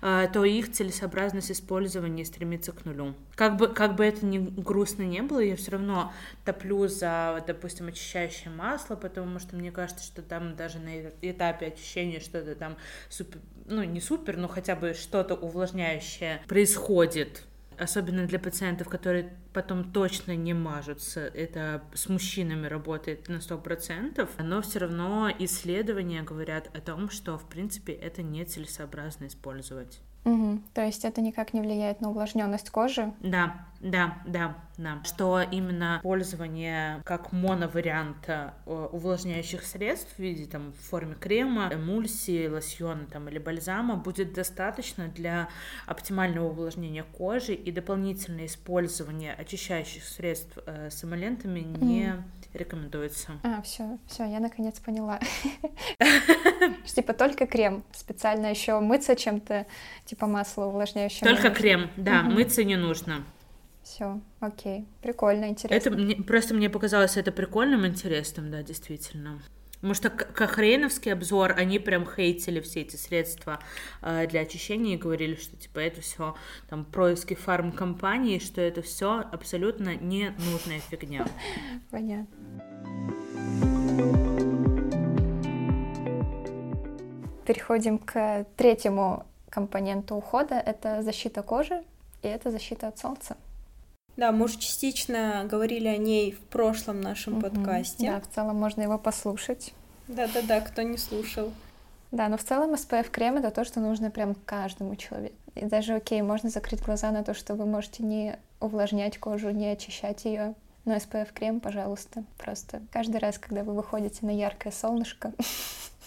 то 0.00 0.44
их 0.44 0.72
целесообразность 0.72 1.50
использования 1.50 2.24
стремится 2.24 2.72
к 2.72 2.84
нулю. 2.84 3.14
Как 3.34 3.56
бы, 3.56 3.68
как 3.68 3.96
бы 3.96 4.04
это 4.04 4.24
ни 4.24 4.38
грустно 4.38 5.02
не 5.02 5.22
было, 5.22 5.40
я 5.40 5.56
все 5.56 5.72
равно 5.72 6.12
топлю 6.44 6.86
за, 6.88 7.42
допустим, 7.46 7.88
очищающее 7.88 8.50
масло, 8.50 8.96
потому 8.96 9.38
что 9.38 9.56
мне 9.56 9.70
кажется, 9.70 10.04
что 10.04 10.22
там 10.22 10.56
даже 10.56 10.78
на 10.78 11.10
этапе 11.22 11.66
очищения 11.66 12.20
что-то 12.20 12.54
там 12.54 12.76
супер, 13.08 13.40
ну 13.66 13.82
не 13.82 14.00
супер, 14.00 14.36
но 14.36 14.48
хотя 14.48 14.76
бы 14.76 14.94
что-то 14.94 15.34
увлажняющее 15.34 16.42
происходит 16.48 17.44
особенно 17.78 18.26
для 18.26 18.38
пациентов, 18.38 18.88
которые 18.88 19.32
потом 19.52 19.92
точно 19.92 20.36
не 20.36 20.54
мажутся, 20.54 21.20
это 21.20 21.82
с 21.94 22.08
мужчинами 22.08 22.66
работает 22.66 23.28
на 23.28 23.36
100%, 23.36 24.28
но 24.42 24.62
все 24.62 24.78
равно 24.80 25.30
исследования 25.38 26.22
говорят 26.22 26.68
о 26.76 26.80
том, 26.80 27.10
что, 27.10 27.38
в 27.38 27.48
принципе, 27.48 27.92
это 27.92 28.22
нецелесообразно 28.22 29.26
использовать. 29.26 30.00
Угу. 30.24 30.60
То 30.74 30.84
есть 30.84 31.04
это 31.04 31.20
никак 31.20 31.54
не 31.54 31.60
влияет 31.60 32.00
на 32.00 32.10
увлажненность 32.10 32.70
кожи? 32.70 33.12
Да, 33.20 33.66
да, 33.80 34.18
да, 34.26 34.56
да. 34.76 35.00
Что 35.04 35.40
именно 35.40 36.00
пользование 36.02 37.00
как 37.04 37.32
моноварианта 37.32 38.54
э, 38.66 38.88
увлажняющих 38.92 39.62
средств 39.62 40.14
в 40.16 40.18
виде 40.18 40.46
там 40.46 40.72
в 40.72 40.88
форме 40.88 41.14
крема, 41.14 41.70
эмульсии, 41.72 42.48
лосьона 42.48 43.06
там 43.06 43.28
или 43.28 43.38
бальзама 43.38 43.96
будет 43.96 44.32
достаточно 44.32 45.08
для 45.08 45.48
оптимального 45.86 46.48
увлажнения 46.48 47.04
кожи 47.04 47.54
и 47.54 47.70
дополнительное 47.70 48.46
использование 48.46 49.32
очищающих 49.34 50.02
средств 50.02 50.58
э, 50.66 50.90
с 50.90 51.04
эмолентами 51.04 51.60
mm. 51.60 51.84
не 51.84 52.14
рекомендуется. 52.54 53.32
А, 53.44 53.62
все, 53.62 53.98
все, 54.06 54.24
я 54.24 54.40
наконец 54.40 54.80
поняла. 54.80 55.20
Типа 56.84 57.12
только 57.12 57.46
крем, 57.46 57.84
специально 57.92 58.46
еще 58.46 58.80
мыться 58.80 59.14
чем-то, 59.14 59.66
типа 60.04 60.26
масло 60.26 60.64
увлажняющее. 60.64 61.28
Только 61.28 61.50
крем, 61.50 61.90
да, 61.96 62.22
мыться 62.22 62.64
не 62.64 62.76
нужно. 62.76 63.22
Все, 63.98 64.20
окей, 64.38 64.86
прикольно, 65.02 65.48
интересно. 65.48 65.74
Это 65.74 65.90
мне, 65.90 66.14
просто 66.14 66.54
мне 66.54 66.70
показалось 66.70 67.16
это 67.16 67.32
прикольным, 67.32 67.84
интересным, 67.84 68.48
да, 68.48 68.62
действительно. 68.62 69.42
Потому 69.74 69.94
что 69.94 70.08
Кохрейновский 70.10 71.12
обзор, 71.12 71.54
они 71.56 71.80
прям 71.80 72.06
хейтили 72.06 72.60
все 72.60 72.82
эти 72.82 72.94
средства 72.94 73.58
э, 74.00 74.28
для 74.28 74.42
очищения 74.42 74.94
и 74.94 74.96
говорили, 74.96 75.34
что 75.34 75.56
типа 75.56 75.80
это 75.80 76.00
все 76.00 76.36
там 76.70 76.84
происки 76.84 77.34
фармкомпании, 77.34 78.38
что 78.38 78.60
это 78.60 78.82
все 78.82 79.24
абсолютно 79.32 79.96
ненужная 79.96 80.78
фигня. 80.78 81.26
Понятно. 81.90 82.28
Переходим 87.44 87.98
к 87.98 88.46
третьему 88.56 89.26
компоненту 89.50 90.14
ухода. 90.14 90.54
Это 90.54 91.02
защита 91.02 91.42
кожи 91.42 91.82
и 92.22 92.28
это 92.28 92.52
защита 92.52 92.86
от 92.86 92.96
солнца. 93.00 93.36
Да, 94.18 94.32
мы 94.32 94.46
уже 94.46 94.58
частично 94.58 95.46
говорили 95.48 95.86
о 95.86 95.96
ней 95.96 96.32
в 96.32 96.40
прошлом 96.40 97.00
нашем 97.00 97.34
угу. 97.34 97.42
подкасте. 97.42 98.10
Да, 98.10 98.20
в 98.20 98.26
целом 98.34 98.56
можно 98.56 98.82
его 98.82 98.98
послушать. 98.98 99.72
Да-да-да, 100.08 100.60
кто 100.60 100.82
не 100.82 100.98
слушал. 100.98 101.52
Да, 102.10 102.28
но 102.28 102.36
в 102.36 102.42
целом 102.42 102.74
SPF 102.74 103.10
крем 103.10 103.36
это 103.36 103.52
то, 103.52 103.64
что 103.64 103.78
нужно 103.78 104.10
прям 104.10 104.34
каждому 104.34 104.96
человеку. 104.96 105.36
И 105.54 105.66
даже 105.66 105.94
окей, 105.94 106.20
можно 106.22 106.50
закрыть 106.50 106.82
глаза 106.82 107.12
на 107.12 107.22
то, 107.22 107.32
что 107.32 107.54
вы 107.54 107.64
можете 107.64 108.02
не 108.02 108.36
увлажнять 108.58 109.18
кожу, 109.18 109.50
не 109.50 109.68
очищать 109.68 110.24
ее. 110.24 110.54
Но 110.84 110.96
SPF 110.96 111.28
крем, 111.32 111.60
пожалуйста, 111.60 112.24
просто 112.38 112.82
каждый 112.90 113.18
раз, 113.18 113.38
когда 113.38 113.62
вы 113.62 113.72
выходите 113.72 114.26
на 114.26 114.36
яркое 114.36 114.72
солнышко, 114.72 115.32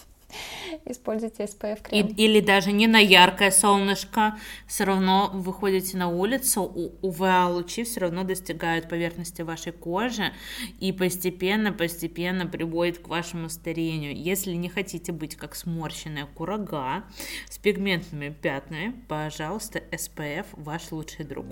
используйте 0.84 1.44
SPF 1.44 1.82
крем. 1.82 2.06
И, 2.06 2.24
или 2.24 2.40
даже 2.40 2.72
не 2.72 2.86
на 2.86 2.98
яркое 2.98 3.50
солнышко, 3.50 4.38
все 4.66 4.84
равно 4.84 5.30
выходите 5.32 5.96
на 5.96 6.08
улицу, 6.08 6.62
УВА-лучи 7.02 7.84
все 7.84 8.00
равно 8.00 8.24
достигают 8.24 8.88
поверхности 8.88 9.42
вашей 9.42 9.72
кожи 9.72 10.32
и 10.80 10.92
постепенно-постепенно 10.92 12.46
приводит 12.46 12.98
к 12.98 13.08
вашему 13.08 13.48
старению. 13.48 14.16
Если 14.16 14.52
не 14.52 14.68
хотите 14.68 15.12
быть 15.12 15.36
как 15.36 15.54
сморщенная 15.54 16.26
курага 16.26 17.04
с 17.48 17.58
пигментными 17.58 18.30
пятнами, 18.30 18.94
пожалуйста, 19.08 19.80
SPF 19.90 20.46
ваш 20.52 20.90
лучший 20.92 21.24
друг. 21.24 21.46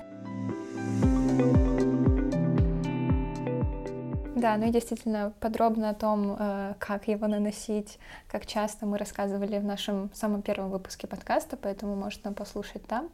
Да, 4.41 4.57
ну 4.57 4.69
и 4.69 4.71
действительно 4.71 5.33
подробно 5.41 5.91
о 5.91 5.95
том, 5.95 6.37
э, 6.39 6.75
как 6.79 7.09
его 7.09 7.27
наносить, 7.27 7.99
как 8.27 8.47
часто 8.47 8.87
мы 8.87 8.97
рассказывали 8.97 9.59
в 9.59 9.65
нашем 9.65 10.11
самом 10.15 10.41
первом 10.41 10.71
выпуске 10.71 11.07
подкаста, 11.07 11.57
поэтому 11.57 11.95
можно 11.95 12.33
послушать 12.33 12.87
там. 12.87 13.11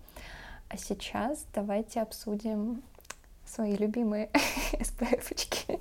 А 0.69 0.77
сейчас 0.77 1.45
давайте 1.55 2.01
обсудим 2.01 2.83
свои 3.45 3.77
любимые 3.77 4.31
SPF-очки. 4.73 5.79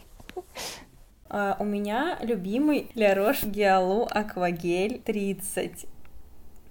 Uh, 1.27 1.55
у 1.59 1.63
меня 1.63 2.17
любимый 2.21 2.89
Ля 2.93 3.15
Рош 3.15 3.43
Гиалу 3.43 4.07
Аквагель 4.09 5.01
30. 5.01 5.85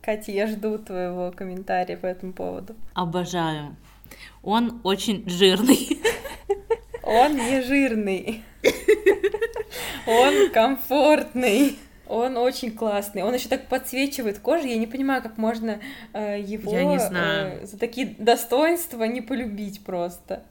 Катя, 0.00 0.32
я 0.32 0.46
жду 0.46 0.78
твоего 0.78 1.32
комментария 1.32 1.96
по 1.96 2.06
этому 2.06 2.32
поводу. 2.32 2.74
Обожаю. 2.94 3.76
Он 4.42 4.80
очень 4.84 5.28
жирный. 5.28 5.98
Он 7.04 7.36
не 7.36 7.60
жирный. 7.62 8.42
Он 10.06 10.50
комфортный. 10.50 11.78
Он 12.06 12.36
очень 12.36 12.72
классный. 12.72 13.22
Он 13.22 13.32
еще 13.34 13.48
так 13.48 13.68
подсвечивает 13.68 14.38
кожу. 14.38 14.66
Я 14.66 14.76
не 14.76 14.86
понимаю, 14.86 15.22
как 15.22 15.38
можно 15.38 15.80
э, 16.12 16.40
его 16.40 16.72
Я 16.72 16.84
не 16.84 16.98
знаю. 16.98 17.62
Э, 17.62 17.66
за 17.66 17.78
такие 17.78 18.14
достоинства 18.18 19.04
не 19.04 19.20
полюбить 19.20 19.82
просто. 19.82 20.42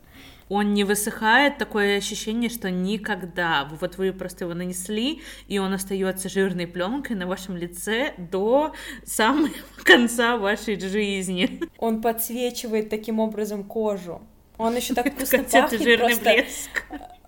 Он 0.50 0.74
не 0.74 0.84
высыхает, 0.84 1.58
такое 1.58 1.98
ощущение, 1.98 2.50
что 2.50 2.70
никогда. 2.70 3.68
Вот 3.80 3.98
вы 3.98 4.12
просто 4.14 4.46
его 4.46 4.54
нанесли, 4.54 5.22
и 5.48 5.58
он 5.58 5.74
остается 5.74 6.28
жирной 6.28 6.68
пленкой 6.68 7.16
на 7.16 7.28
вашем 7.28 7.56
лице 7.56 8.14
до 8.18 8.74
самого 9.06 9.50
конца 9.84 10.38
вашей 10.38 10.80
жизни. 10.80 11.62
Он 11.78 12.02
подсвечивает 12.02 12.90
таким 12.90 13.20
образом 13.20 13.64
кожу. 13.64 14.22
Он 14.58 14.76
еще 14.76 14.94
так 14.94 15.08
вкусно 15.14 15.44
пахнет. 15.44 15.82
жирный 15.82 16.16
просто... 16.16 16.34
блеск. 16.34 16.84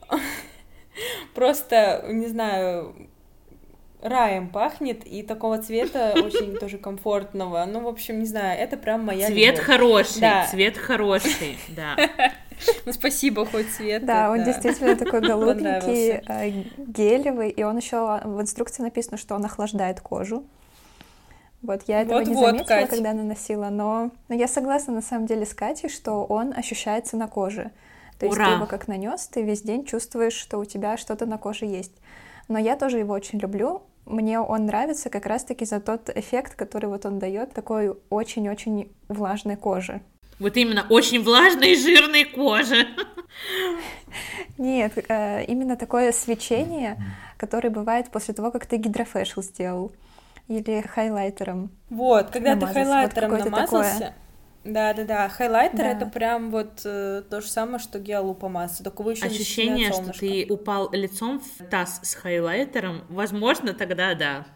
Просто, 1.34 2.06
не 2.08 2.28
знаю, 2.28 2.96
раем 4.02 4.50
пахнет, 4.50 5.06
и 5.06 5.24
такого 5.24 5.58
цвета 5.58 6.14
очень 6.16 6.56
тоже 6.60 6.78
комфортного. 6.78 7.66
Ну, 7.66 7.82
в 7.82 7.88
общем, 7.88 8.20
не 8.20 8.26
знаю, 8.26 8.60
это 8.60 8.78
прям 8.78 9.04
моя 9.04 9.28
Цвет 9.28 9.56
любовь. 9.56 9.66
хороший, 9.66 10.22
да. 10.22 10.48
цвет 10.50 10.78
хороший, 10.78 11.58
да. 11.70 11.96
Ну, 12.86 12.94
спасибо, 12.94 13.46
хоть 13.46 13.70
цвет. 13.72 14.06
Да, 14.06 14.32
он 14.32 14.44
действительно 14.44 14.96
такой 14.96 15.22
голубенький, 15.22 16.22
а, 16.28 16.48
гелевый, 16.78 17.50
и 17.50 17.64
он 17.64 17.78
еще 17.78 18.22
в 18.24 18.42
инструкции 18.42 18.82
написано, 18.82 19.18
что 19.18 19.36
он 19.36 19.44
охлаждает 19.44 20.00
кожу. 20.00 20.46
Вот, 21.66 21.82
я 21.88 22.02
этого 22.02 22.20
вот, 22.20 22.28
не 22.28 22.36
вот, 22.36 22.46
заметила, 22.46 22.68
Кать. 22.68 22.90
когда 22.90 23.14
наносила, 23.14 23.70
но, 23.70 24.12
но 24.30 24.36
я 24.36 24.48
согласна 24.48 24.94
на 24.94 25.02
самом 25.02 25.26
деле 25.26 25.46
с 25.46 25.54
Катей, 25.54 25.90
что 25.90 26.24
он 26.24 26.54
ощущается 26.56 27.18
на 27.18 27.28
коже. 27.28 27.72
То 28.20 28.28
Ура! 28.28 28.36
есть 28.36 28.50
ты 28.50 28.56
его 28.56 28.66
как 28.66 28.88
нанес, 28.88 29.28
ты 29.28 29.42
весь 29.42 29.62
день 29.62 29.86
чувствуешь, 29.86 30.34
что 30.34 30.60
у 30.60 30.66
тебя 30.66 30.98
что-то 30.98 31.26
на 31.26 31.38
коже 31.38 31.66
есть. 31.66 31.94
Но 32.48 32.60
я 32.60 32.76
тоже 32.76 33.00
его 33.00 33.14
очень 33.14 33.40
люблю. 33.40 33.82
Мне 34.06 34.40
он 34.40 34.68
нравится 34.68 35.10
как 35.10 35.26
раз-таки 35.26 35.66
за 35.66 35.80
тот 35.80 36.10
эффект, 36.16 36.56
который 36.56 36.86
вот 36.86 37.06
он 37.06 37.18
дает 37.18 37.54
такой 37.54 37.96
очень-очень 38.10 38.92
влажной 39.08 39.56
кожи. 39.56 40.02
Вот 40.38 40.58
именно 40.58 40.86
очень 40.90 41.24
влажной 41.24 41.74
и 41.74 41.76
жирной 41.76 42.26
кожи. 42.26 42.88
Нет, 44.58 44.94
э, 45.10 45.46
именно 45.46 45.76
такое 45.76 46.12
свечение, 46.12 46.98
которое 47.38 47.70
бывает 47.70 48.10
после 48.12 48.34
того, 48.34 48.52
как 48.52 48.66
ты 48.66 48.78
гидрофэшл 48.78 49.42
сделал 49.42 49.92
или 50.48 50.82
хайлайтером. 50.82 51.72
Вот, 51.90 52.32
когда 52.32 52.56
ты 52.56 52.66
хайлайтером 52.66 53.32
вот 53.32 53.46
намазался, 53.46 54.14
да, 54.66 54.94
да, 54.94 55.04
да. 55.04 55.30
Хайлайтер 55.30 55.78
да. 55.78 55.92
это 55.92 56.06
прям 56.08 56.50
вот 56.50 56.82
э, 56.86 57.22
то 57.30 57.40
же 57.40 57.48
самое, 57.48 57.78
что 57.78 58.00
гиалупа 58.00 58.50
масса, 58.50 58.84
только 58.84 59.04
вы 59.04 59.12
еще 59.12 59.28
Ощущение, 59.28 59.94
что 59.94 60.12
ты 60.12 60.48
упал 60.50 60.92
лицом 60.92 61.40
в 61.40 61.64
таз 61.66 62.00
с 62.02 62.16
хайлайтером, 62.16 63.04
возможно, 63.10 63.74
тогда 63.74 64.16
да. 64.16 64.48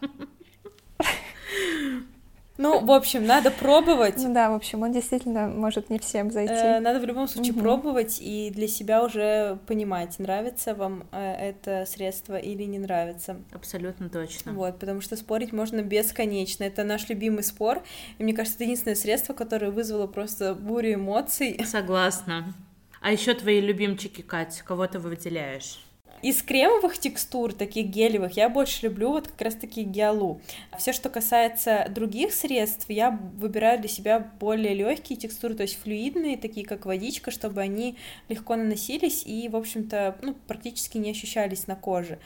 Ну, 2.60 2.84
в 2.84 2.92
общем, 2.92 3.24
надо 3.24 3.50
пробовать. 3.50 4.16
Ну 4.18 4.34
да, 4.34 4.50
в 4.50 4.54
общем, 4.54 4.82
он 4.82 4.92
действительно 4.92 5.48
может 5.48 5.88
не 5.88 5.98
всем 5.98 6.30
зайти. 6.30 6.52
Э, 6.52 6.80
надо 6.80 7.00
в 7.00 7.04
любом 7.04 7.26
случае 7.26 7.54
угу. 7.54 7.62
пробовать 7.62 8.18
и 8.20 8.50
для 8.54 8.68
себя 8.68 9.02
уже 9.02 9.58
понимать, 9.66 10.18
нравится 10.18 10.74
вам 10.74 11.04
э, 11.10 11.32
это 11.50 11.86
средство 11.86 12.36
или 12.36 12.64
не 12.64 12.78
нравится. 12.78 13.38
Абсолютно 13.52 14.10
точно. 14.10 14.52
Вот, 14.52 14.78
потому 14.78 15.00
что 15.00 15.16
спорить 15.16 15.54
можно 15.54 15.80
бесконечно. 15.80 16.64
Это 16.64 16.84
наш 16.84 17.08
любимый 17.08 17.44
спор. 17.44 17.82
И 18.18 18.22
мне 18.22 18.34
кажется, 18.34 18.56
это 18.58 18.64
единственное 18.64 18.94
средство, 18.94 19.32
которое 19.32 19.70
вызвало 19.70 20.06
просто 20.06 20.54
бурю 20.54 20.94
эмоций. 20.94 21.58
Согласна. 21.64 22.52
А 23.00 23.10
еще 23.10 23.32
твои 23.32 23.62
любимчики, 23.62 24.20
Катя, 24.20 24.62
кого 24.62 24.86
ты 24.86 24.98
выделяешь? 24.98 25.80
Из 26.22 26.42
кремовых 26.42 26.98
текстур, 26.98 27.54
таких 27.54 27.86
гелевых, 27.86 28.36
я 28.36 28.50
больше 28.50 28.84
люблю 28.86 29.08
вот 29.12 29.28
как 29.28 29.40
раз-таки 29.40 29.84
гиалу. 29.84 30.42
Все, 30.76 30.92
что 30.92 31.08
касается 31.08 31.86
других 31.88 32.34
средств, 32.34 32.90
я 32.90 33.10
выбираю 33.38 33.80
для 33.80 33.88
себя 33.88 34.30
более 34.38 34.74
легкие 34.74 35.18
текстуры, 35.18 35.54
то 35.54 35.62
есть 35.62 35.80
флюидные, 35.82 36.36
такие 36.36 36.66
как 36.66 36.84
водичка, 36.84 37.30
чтобы 37.30 37.62
они 37.62 37.96
легко 38.28 38.54
наносились 38.56 39.24
и, 39.24 39.48
в 39.48 39.56
общем-то, 39.56 40.18
ну, 40.20 40.34
практически 40.46 40.98
не 40.98 41.10
ощущались 41.10 41.66
на 41.66 41.74
коже. 41.74 42.18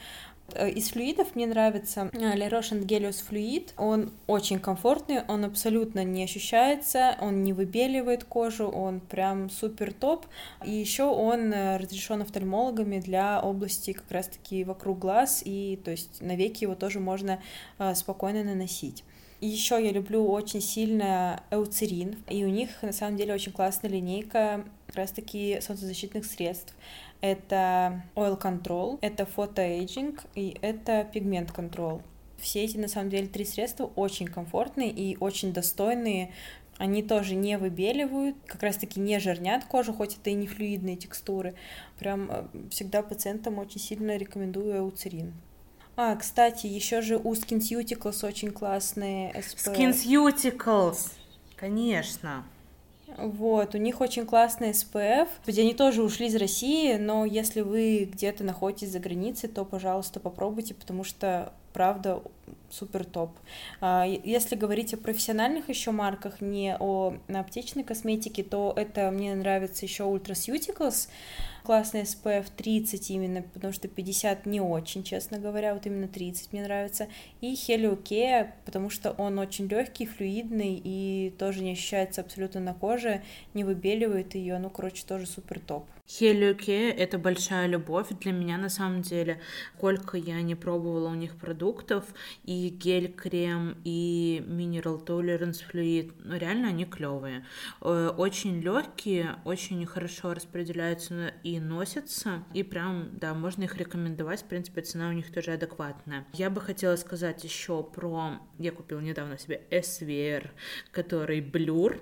Э, 0.53 0.69
из 0.69 0.89
флюидов 0.89 1.35
мне 1.35 1.47
нравится 1.47 2.09
э, 2.13 2.17
La 2.17 2.49
Roche 2.49 2.79
Gelios 2.85 3.23
флюид. 3.23 3.73
Он 3.77 4.11
очень 4.27 4.59
комфортный, 4.59 5.21
он 5.27 5.43
абсолютно 5.45 6.03
не 6.03 6.23
ощущается, 6.23 7.17
он 7.19 7.43
не 7.43 7.53
выбеливает 7.53 8.23
кожу, 8.23 8.67
он 8.67 8.99
прям 8.99 9.49
супер 9.49 9.93
топ. 9.93 10.25
И 10.63 10.71
еще 10.71 11.03
он 11.03 11.51
э, 11.53 11.77
разрешен 11.77 12.21
офтальмологами 12.21 12.99
для 12.99 13.41
области 13.41 13.93
как 13.93 14.11
раз-таки 14.11 14.63
вокруг 14.63 14.99
глаз, 14.99 15.41
и 15.45 15.79
то 15.83 15.91
есть 15.91 16.21
на 16.21 16.35
веки 16.35 16.63
его 16.63 16.75
тоже 16.75 16.99
можно 16.99 17.41
спокойно 17.93 18.43
наносить. 18.43 19.03
Еще 19.41 19.83
я 19.83 19.91
люблю 19.91 20.25
очень 20.25 20.61
сильно 20.61 21.43
эуцерин, 21.51 22.15
и 22.29 22.45
у 22.45 22.49
них 22.49 22.69
на 22.81 22.93
самом 22.93 23.17
деле 23.17 23.33
очень 23.33 23.51
классная 23.51 23.89
линейка 23.91 24.63
как 24.87 24.95
раз-таки 24.95 25.59
солнцезащитных 25.61 26.25
средств. 26.25 26.73
Это 27.21 28.03
oil 28.15 28.39
control, 28.39 28.99
это 29.01 29.23
photoaging 29.23 30.19
и 30.35 30.57
это 30.61 31.07
pigment 31.13 31.53
control. 31.53 32.01
Все 32.37 32.63
эти, 32.63 32.77
на 32.77 32.87
самом 32.87 33.09
деле, 33.09 33.27
три 33.27 33.45
средства 33.45 33.85
очень 33.95 34.27
комфортные 34.27 34.89
и 34.89 35.17
очень 35.19 35.53
достойные. 35.53 36.31
Они 36.77 37.01
тоже 37.01 37.35
не 37.35 37.57
выбеливают, 37.57 38.35
как 38.45 38.61
раз-таки 38.61 38.99
не 38.99 39.17
жирнят 39.19 39.63
кожу, 39.65 39.93
хоть 39.93 40.17
это 40.17 40.29
и 40.29 40.33
не 40.33 40.45
флюидные 40.45 40.97
текстуры. 40.97 41.55
Прям 41.97 42.29
э, 42.29 42.43
всегда 42.69 43.01
пациентам 43.01 43.59
очень 43.59 43.79
сильно 43.79 44.17
рекомендую 44.17 44.77
эуцерин. 44.79 45.33
А, 45.95 46.13
кстати, 46.17 46.67
еще 46.67 47.01
же 47.01 47.15
у 47.17 47.33
SkinCeuticals 47.33 48.27
очень 48.27 48.51
классные 48.51 49.31
SPF. 49.31 49.95
SkinCeuticals, 49.95 51.13
конечно. 51.55 52.43
Вот, 53.17 53.75
у 53.75 53.77
них 53.77 54.01
очень 54.01 54.25
классный 54.25 54.71
SPF. 54.71 55.29
Они 55.47 55.73
тоже 55.73 56.03
ушли 56.03 56.27
из 56.27 56.35
России, 56.35 56.95
но 56.97 57.25
если 57.25 57.61
вы 57.61 58.09
где-то 58.11 58.43
находитесь 58.43 58.89
за 58.89 58.99
границей, 58.99 59.49
то, 59.49 59.63
пожалуйста, 59.63 60.19
попробуйте, 60.19 60.73
потому 60.73 61.03
что 61.03 61.53
правда 61.73 62.21
супер 62.75 63.05
топ. 63.05 63.31
А, 63.81 64.05
если 64.05 64.55
говорить 64.55 64.93
о 64.93 64.97
профессиональных 64.97 65.69
еще 65.69 65.91
марках, 65.91 66.41
не 66.41 66.75
о 66.79 67.15
аптечной 67.27 67.83
косметике, 67.83 68.43
то 68.43 68.73
это 68.75 69.11
мне 69.11 69.33
нравится 69.35 69.85
еще 69.85 70.03
Ultraceuticals 70.03 71.07
классный 71.65 72.01
SPF 72.01 72.45
30 72.55 73.09
именно, 73.09 73.41
потому 73.41 73.73
что 73.73 73.87
50 73.87 74.45
не 74.45 74.61
очень, 74.61 75.03
честно 75.03 75.39
говоря, 75.39 75.73
вот 75.73 75.85
именно 75.85 76.07
30 76.07 76.53
мне 76.53 76.63
нравится. 76.63 77.07
И 77.41 77.53
Helio 77.53 78.01
Care, 78.01 78.51
потому 78.65 78.89
что 78.89 79.11
он 79.11 79.39
очень 79.39 79.67
легкий, 79.67 80.05
флюидный 80.05 80.79
и 80.81 81.33
тоже 81.39 81.63
не 81.63 81.71
ощущается 81.71 82.21
абсолютно 82.21 82.61
на 82.61 82.73
коже, 82.73 83.23
не 83.53 83.63
выбеливает 83.63 84.35
ее, 84.35 84.59
ну, 84.59 84.69
короче, 84.69 85.03
тоже 85.05 85.25
супер 85.25 85.59
топ. 85.59 85.85
Хелиоке— 86.07 86.89
это 86.91 87.17
большая 87.17 87.67
любовь 87.67 88.09
для 88.21 88.31
меня 88.31 88.57
на 88.57 88.69
самом 88.69 89.01
деле. 89.01 89.41
Сколько 89.75 90.17
я 90.17 90.41
не 90.41 90.53
пробовала 90.53 91.09
у 91.09 91.15
них 91.15 91.35
продуктов, 91.35 92.05
и 92.43 92.69
гель-крем, 92.69 93.77
и 93.83 94.43
Mineral 94.47 95.03
Tolerance 95.03 95.63
Fluid, 95.71 96.13
ну 96.23 96.37
реально 96.37 96.67
они 96.69 96.85
клевые. 96.85 97.45
Э, 97.81 98.11
очень 98.15 98.61
легкие, 98.61 99.37
очень 99.45 99.83
хорошо 99.87 100.35
распределяются 100.35 101.33
и 101.43 101.59
носятся, 101.59 102.43
и 102.53 102.61
прям, 102.61 103.09
да, 103.13 103.33
можно 103.33 103.63
их 103.63 103.75
рекомендовать, 103.77 104.41
в 104.41 104.45
принципе, 104.45 104.81
цена 104.81 105.09
у 105.09 105.11
них 105.11 105.31
тоже 105.33 105.53
адекватная. 105.53 106.27
Я 106.33 106.51
бы 106.51 106.61
хотела 106.61 106.95
сказать 106.97 107.43
еще 107.43 107.81
про... 107.81 108.39
Я 108.59 108.71
купила 108.71 108.99
недавно 108.99 109.39
себе 109.39 109.63
SVR, 109.71 110.49
который 110.91 111.41
блюр. 111.41 111.99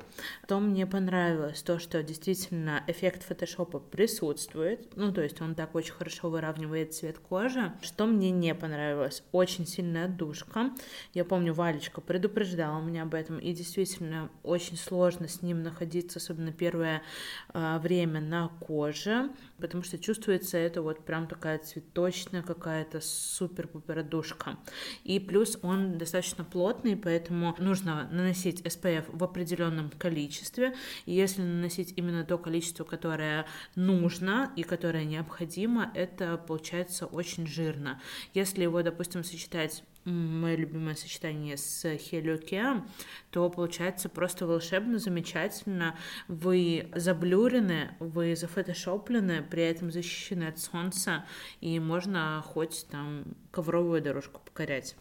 То 0.48 0.60
мне 0.60 0.86
понравилось, 0.86 1.62
то, 1.62 1.80
что 1.80 2.04
действительно 2.04 2.84
эффект 2.88 3.24
фотошопа 3.24 3.80
присутствует. 3.94 4.98
Ну, 4.98 5.14
то 5.14 5.22
есть 5.22 5.40
он 5.40 5.54
так 5.54 5.76
очень 5.76 5.94
хорошо 5.94 6.32
выравнивает 6.32 6.96
цвет 6.96 7.20
кожи. 7.20 7.72
Что 7.84 8.08
мне 8.08 8.32
не 8.32 8.56
понравилось? 8.56 9.24
Очень 9.32 9.68
сильная 9.68 10.08
душка. 10.08 10.72
Я 11.14 11.24
помню, 11.24 11.54
Валечка 11.54 12.02
предупреждала 12.02 12.82
меня 12.82 13.04
об 13.04 13.14
этом, 13.14 13.38
и 13.38 13.54
действительно 13.54 14.32
очень 14.42 14.78
сложно 14.78 15.28
с 15.28 15.44
ним 15.44 15.62
находиться, 15.62 16.18
особенно 16.18 16.52
первое 16.52 17.04
э, 17.54 17.78
время 17.84 18.20
на 18.20 18.50
коже, 18.62 19.30
потому 19.64 19.82
что 19.82 19.98
чувствуется 19.98 20.58
это 20.58 20.82
вот 20.82 21.06
прям 21.06 21.26
такая 21.26 21.58
цветочная 21.58 22.42
какая-то 22.42 23.00
супер-пупер 23.00 24.04
душка. 24.04 24.58
И 25.06 25.22
плюс 25.22 25.58
он 25.62 25.98
достаточно 25.98 26.44
плотный, 26.44 26.98
поэтому 26.98 27.56
нужно 27.60 28.10
наносить 28.12 28.60
SPF 28.60 29.06
в 29.08 29.24
определенном 29.24 29.90
количестве. 29.90 30.76
И 31.06 31.14
если 31.14 31.44
наносить 31.44 31.94
именно 31.96 32.26
то 32.26 32.38
количество, 32.38 32.84
которое 32.84 33.46
нужно 33.76 34.52
и 34.58 34.64
которое 34.64 35.06
необходимо, 35.06 35.94
это 35.96 36.36
получается 36.36 37.06
очень 37.06 37.48
жирно. 37.48 38.02
Если 38.34 38.64
его, 38.64 38.82
допустим, 38.82 39.24
сочетать 39.24 39.86
мое 40.06 40.56
любимое 40.56 40.96
сочетание 40.96 41.58
с 41.58 41.86
Helio 41.86 42.84
то 43.32 43.50
получается 43.50 44.10
просто 44.10 44.46
волшебно, 44.46 45.00
замечательно. 45.00 45.96
Вы 46.28 46.90
заблюрены, 46.94 47.96
вы 48.00 48.36
зафотошоплены, 48.36 49.44
при 49.44 49.64
этом 49.64 49.92
защищены 49.92 50.46
от 50.46 50.60
солнца, 50.60 51.26
и 51.62 51.80
можно 51.80 52.44
хоть 52.46 52.86
там 52.90 53.24
ковровую 53.52 54.02
дорожку 54.02 54.42
покорять. 54.44 54.96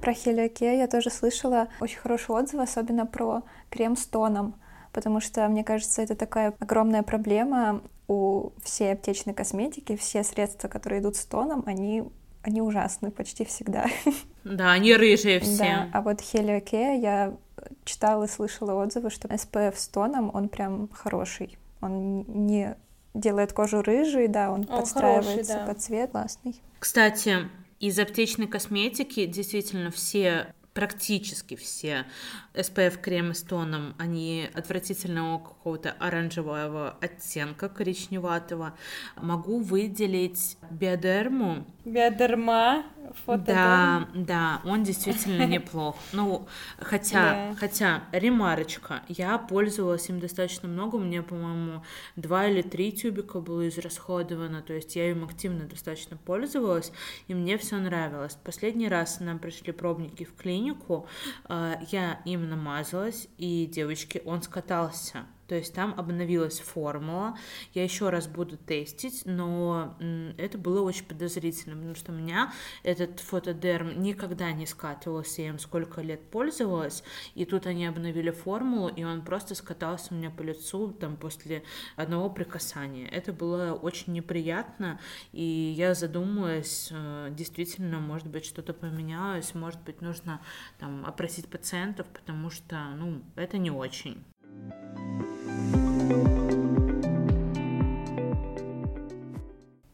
Про 0.00 0.14
Хелиоке 0.14 0.78
я 0.78 0.88
тоже 0.88 1.10
слышала 1.10 1.68
очень 1.80 1.98
хорошие 1.98 2.36
отзывы, 2.36 2.62
особенно 2.62 3.06
про 3.06 3.42
крем 3.68 3.96
с 3.96 4.06
тоном, 4.06 4.58
потому 4.92 5.20
что, 5.20 5.46
мне 5.48 5.62
кажется, 5.62 6.00
это 6.00 6.14
такая 6.16 6.54
огромная 6.58 7.02
проблема 7.02 7.82
у 8.10 8.52
всей 8.64 8.92
аптечной 8.92 9.34
косметики. 9.34 9.96
Все 9.96 10.24
средства, 10.24 10.66
которые 10.66 11.00
идут 11.00 11.14
с 11.14 11.24
тоном, 11.24 11.62
они 11.66 12.02
они 12.42 12.62
ужасны 12.62 13.10
почти 13.10 13.44
всегда. 13.44 13.86
Да, 14.42 14.72
они 14.72 14.94
рыжие 14.94 15.38
все. 15.40 15.58
Да, 15.58 15.90
а 15.92 16.00
вот 16.00 16.22
Хелиоке 16.22 16.98
я 16.98 17.36
читала 17.84 18.24
и 18.24 18.26
слышала 18.26 18.72
отзывы, 18.82 19.10
что 19.10 19.28
SPF 19.28 19.76
с 19.76 19.86
тоном, 19.88 20.30
он 20.32 20.48
прям 20.48 20.88
хороший. 20.88 21.58
Он 21.82 22.24
не 22.26 22.74
делает 23.12 23.52
кожу 23.52 23.82
рыжей, 23.82 24.28
да, 24.28 24.50
он, 24.50 24.60
он 24.60 24.66
подстраивается 24.66 25.52
хороший, 25.52 25.66
да. 25.66 25.66
под 25.66 25.82
цвет, 25.82 26.10
классный. 26.12 26.60
Кстати, 26.78 27.50
из 27.80 27.98
аптечной 27.98 28.46
косметики 28.46 29.26
действительно 29.26 29.90
все 29.90 30.54
практически 30.80 31.56
все 31.56 32.06
SPF 32.54 33.02
кремы 33.02 33.34
с 33.34 33.42
тоном, 33.42 33.94
они 33.98 34.48
отвратительного 34.54 35.38
какого-то 35.38 35.92
оранжевого 35.98 36.96
оттенка, 37.02 37.68
коричневатого. 37.68 38.72
Могу 39.16 39.60
выделить 39.60 40.56
биодерму. 40.70 41.66
Биодерма? 41.84 42.84
Да, 43.26 44.08
да, 44.14 44.60
он 44.64 44.84
действительно 44.84 45.46
неплох. 45.46 45.96
Ну, 46.12 46.46
хотя, 46.78 47.54
хотя, 47.58 48.04
ремарочка, 48.12 49.02
я 49.08 49.36
пользовалась 49.36 50.08
им 50.08 50.20
достаточно 50.20 50.68
много, 50.68 50.96
у 50.96 51.00
меня, 51.00 51.22
по-моему, 51.22 51.82
два 52.16 52.46
или 52.46 52.62
три 52.62 52.92
тюбика 52.92 53.40
было 53.40 53.68
израсходовано, 53.68 54.62
то 54.62 54.72
есть 54.72 54.96
я 54.96 55.10
им 55.10 55.24
активно 55.24 55.66
достаточно 55.66 56.16
пользовалась, 56.16 56.92
и 57.28 57.34
мне 57.34 57.58
все 57.58 57.76
нравилось. 57.76 58.36
Последний 58.44 58.88
раз 58.88 59.20
нам 59.20 59.38
пришли 59.38 59.72
пробники 59.72 60.24
в 60.24 60.34
клинику, 60.34 60.69
э, 61.48 61.74
я 61.90 62.20
им 62.24 62.48
намазалась, 62.48 63.28
и, 63.38 63.66
девочки, 63.66 64.22
он 64.24 64.42
скатался. 64.42 65.26
То 65.50 65.56
есть 65.56 65.74
там 65.74 65.94
обновилась 65.98 66.60
формула. 66.60 67.36
Я 67.74 67.82
еще 67.82 68.08
раз 68.08 68.28
буду 68.28 68.56
тестить, 68.56 69.22
но 69.24 69.96
это 70.38 70.58
было 70.58 70.80
очень 70.82 71.04
подозрительно, 71.04 71.74
потому 71.74 71.96
что 71.96 72.12
у 72.12 72.14
меня 72.14 72.52
этот 72.84 73.18
фотодерм 73.18 74.00
никогда 74.00 74.52
не 74.52 74.64
скатывался, 74.64 75.42
я 75.42 75.48
им 75.48 75.58
сколько 75.58 76.02
лет 76.02 76.22
пользовалась, 76.30 77.02
и 77.34 77.44
тут 77.44 77.66
они 77.66 77.84
обновили 77.84 78.30
формулу, 78.30 78.90
и 78.90 79.02
он 79.02 79.22
просто 79.22 79.56
скатался 79.56 80.14
у 80.14 80.18
меня 80.18 80.30
по 80.30 80.42
лицу 80.42 80.92
там 80.92 81.16
после 81.16 81.64
одного 81.96 82.30
прикасания. 82.30 83.08
Это 83.08 83.32
было 83.32 83.72
очень 83.72 84.12
неприятно, 84.12 85.00
и 85.32 85.74
я 85.76 85.94
задумалась, 85.94 86.90
э, 86.92 87.30
действительно, 87.32 87.98
может 87.98 88.28
быть, 88.28 88.44
что-то 88.44 88.72
поменялось, 88.72 89.52
может 89.54 89.82
быть, 89.82 90.00
нужно 90.00 90.40
там 90.78 91.04
опросить 91.04 91.48
пациентов, 91.48 92.06
потому 92.06 92.50
что, 92.50 92.76
ну, 92.96 93.24
это 93.34 93.58
не 93.58 93.72
очень. 93.72 94.24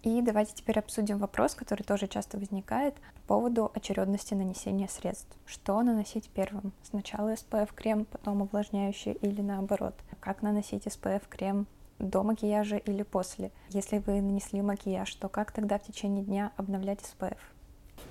И 0.06 0.22
давайте 0.22 0.54
теперь 0.54 0.78
обсудим 0.78 1.18
вопрос, 1.18 1.56
который 1.56 1.82
тоже 1.82 2.06
часто 2.06 2.38
возникает 2.38 2.94
по 2.94 3.34
поводу 3.34 3.72
очередности 3.74 4.34
нанесения 4.34 4.86
средств. 4.86 5.36
Что 5.46 5.82
наносить 5.82 6.30
первым? 6.30 6.72
Сначала 6.84 7.34
SPF-крем, 7.34 8.04
потом 8.04 8.42
увлажняющий 8.42 9.12
или 9.12 9.40
наоборот? 9.40 9.94
Как 10.20 10.42
наносить 10.42 10.86
SPF-крем 10.86 11.66
до 11.98 12.22
макияжа 12.22 12.76
или 12.76 13.02
после? 13.02 13.50
Если 13.70 13.98
вы 13.98 14.20
нанесли 14.20 14.62
макияж, 14.62 15.12
то 15.16 15.28
как 15.28 15.50
тогда 15.50 15.76
в 15.76 15.82
течение 15.82 16.24
дня 16.24 16.52
обновлять 16.56 17.00
SPF? 17.00 17.38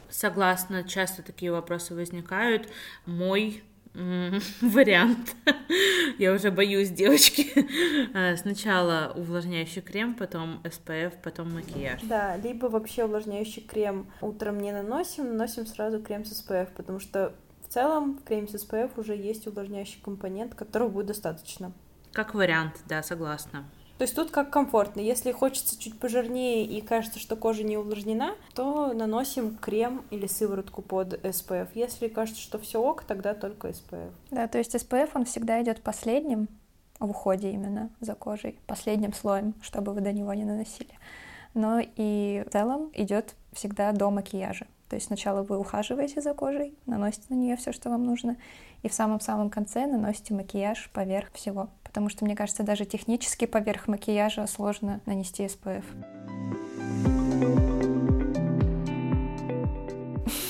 Согласна, 0.09 0.83
часто 0.83 1.23
такие 1.23 1.51
вопросы 1.51 1.95
возникают. 1.95 2.69
Мой 3.05 3.63
вариант. 4.61 5.35
Я 6.17 6.33
уже 6.33 6.51
боюсь, 6.51 6.89
девочки. 6.89 7.47
А, 8.13 8.37
сначала 8.37 9.13
увлажняющий 9.15 9.81
крем, 9.81 10.15
потом 10.15 10.61
SPF, 10.63 11.13
потом 11.21 11.53
макияж. 11.53 12.01
Да, 12.03 12.37
либо 12.37 12.67
вообще 12.67 13.03
увлажняющий 13.05 13.61
крем 13.61 14.07
утром 14.21 14.59
не 14.59 14.71
наносим, 14.71 15.25
наносим 15.25 15.65
сразу 15.65 16.01
крем 16.01 16.23
с 16.23 16.31
SPF, 16.31 16.69
потому 16.75 16.99
что 16.99 17.33
в 17.67 17.73
целом 17.73 18.17
в 18.17 18.23
креме 18.23 18.47
с 18.47 18.55
SPF 18.55 18.91
уже 18.97 19.15
есть 19.15 19.47
увлажняющий 19.47 19.99
компонент, 20.01 20.55
которого 20.55 20.89
будет 20.89 21.07
достаточно. 21.07 21.73
Как 22.13 22.33
вариант, 22.33 22.75
да, 22.87 23.03
согласна. 23.03 23.65
То 23.97 24.03
есть 24.03 24.15
тут 24.15 24.29
как 24.31 24.49
комфортно. 24.49 24.99
Если 24.99 25.31
хочется 25.31 25.79
чуть 25.79 25.97
пожирнее 25.97 26.65
и 26.65 26.81
кажется, 26.81 27.19
что 27.19 27.35
кожа 27.37 27.63
не 27.63 27.77
увлажнена, 27.77 28.35
то 28.53 28.93
наносим 28.93 29.55
крем 29.55 30.03
или 30.09 30.27
сыворотку 30.27 30.81
под 30.81 31.13
SPF. 31.25 31.69
Если 31.75 32.09
кажется, 32.09 32.41
что 32.41 32.59
все 32.59 32.81
ок, 32.81 33.03
тогда 33.03 33.33
только 33.33 33.69
SPF. 33.69 34.11
Да, 34.31 34.47
то 34.47 34.57
есть 34.57 34.75
SPF 34.75 35.11
он 35.13 35.23
всегда 35.23 35.61
идет 35.61 35.81
последним 35.81 36.49
в 36.99 37.09
уходе 37.09 37.51
именно 37.51 37.89
за 38.01 38.15
кожей, 38.15 38.59
последним 38.67 39.13
слоем, 39.13 39.53
чтобы 39.61 39.93
вы 39.93 40.01
до 40.01 40.11
него 40.11 40.33
не 40.33 40.43
наносили. 40.43 40.91
Но 41.53 41.79
и 41.79 42.43
в 42.45 42.51
целом 42.51 42.91
идет 42.93 43.35
всегда 43.53 43.93
до 43.93 44.09
макияжа. 44.11 44.67
То 44.89 44.97
есть 44.97 45.07
сначала 45.07 45.41
вы 45.41 45.57
ухаживаете 45.57 46.21
за 46.21 46.33
кожей, 46.33 46.77
наносите 46.85 47.25
на 47.29 47.35
нее 47.35 47.55
все, 47.55 47.71
что 47.71 47.89
вам 47.89 48.03
нужно, 48.03 48.35
и 48.83 48.89
в 48.89 48.93
самом-самом 48.93 49.49
конце 49.49 49.87
наносите 49.87 50.33
макияж 50.33 50.89
поверх 50.93 51.31
всего 51.33 51.69
потому 51.95 52.09
что, 52.09 52.25
мне 52.25 52.35
кажется, 52.35 52.63
даже 52.63 52.83
технически 52.83 53.45
поверх 53.45 53.87
макияжа 53.87 54.47
сложно 54.47 54.99
нанести 55.05 55.45
SPF. 55.45 55.85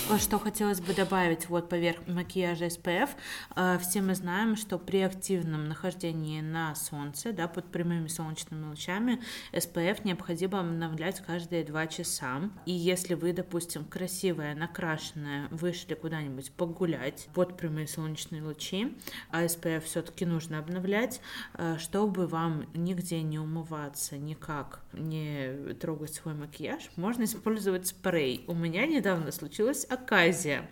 Что 0.05 0.37
хотелось 0.37 0.81
бы 0.81 0.93
добавить 0.93 1.49
вот 1.49 1.67
поверх 1.67 1.97
макияжа 2.07 2.67
SPF, 2.67 3.09
э, 3.55 3.79
все 3.81 4.01
мы 4.01 4.13
знаем, 4.13 4.55
что 4.55 4.77
при 4.77 5.01
активном 5.01 5.67
нахождении 5.67 6.41
на 6.41 6.75
солнце, 6.75 7.33
да, 7.33 7.47
под 7.47 7.65
прямыми 7.65 8.07
солнечными 8.07 8.65
лучами, 8.65 9.19
SPF 9.51 10.01
необходимо 10.03 10.59
обновлять 10.59 11.21
каждые 11.21 11.63
два 11.63 11.87
часа. 11.87 12.49
И 12.67 12.71
если 12.71 13.15
вы, 13.15 13.33
допустим, 13.33 13.83
красивая, 13.83 14.53
накрашенная, 14.53 15.47
вышли 15.49 15.95
куда-нибудь 15.95 16.51
погулять 16.51 17.27
под 17.33 17.57
прямые 17.57 17.87
солнечные 17.87 18.43
лучи, 18.43 18.95
а 19.31 19.43
SPF 19.43 19.81
все-таки 19.81 20.25
нужно 20.25 20.59
обновлять, 20.59 21.19
э, 21.55 21.77
чтобы 21.79 22.27
вам 22.27 22.67
нигде 22.75 23.23
не 23.23 23.39
умываться, 23.39 24.17
никак 24.17 24.81
не 24.93 25.73
трогать 25.81 26.13
свой 26.13 26.35
макияж, 26.35 26.91
можно 26.95 27.23
использовать 27.23 27.87
спрей. 27.87 28.45
У 28.47 28.53
меня 28.53 28.85
недавно 28.85 29.31
случилось 29.31 29.83
оказия 29.95 30.69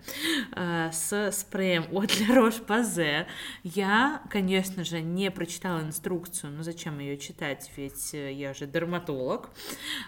э, 0.55 0.89
с 0.91 1.31
спреем 1.31 1.85
от 1.91 2.11
La 2.11 2.37
Roche-Posay. 2.37 3.25
Я, 3.63 4.21
конечно 4.29 4.83
же, 4.83 5.01
не 5.01 5.31
прочитала 5.31 5.81
инструкцию, 5.81 6.53
но 6.53 6.63
зачем 6.63 6.99
ее 6.99 7.17
читать, 7.17 7.69
ведь 7.75 8.13
э, 8.13 8.31
я 8.31 8.53
же 8.53 8.67
дерматолог. 8.67 9.49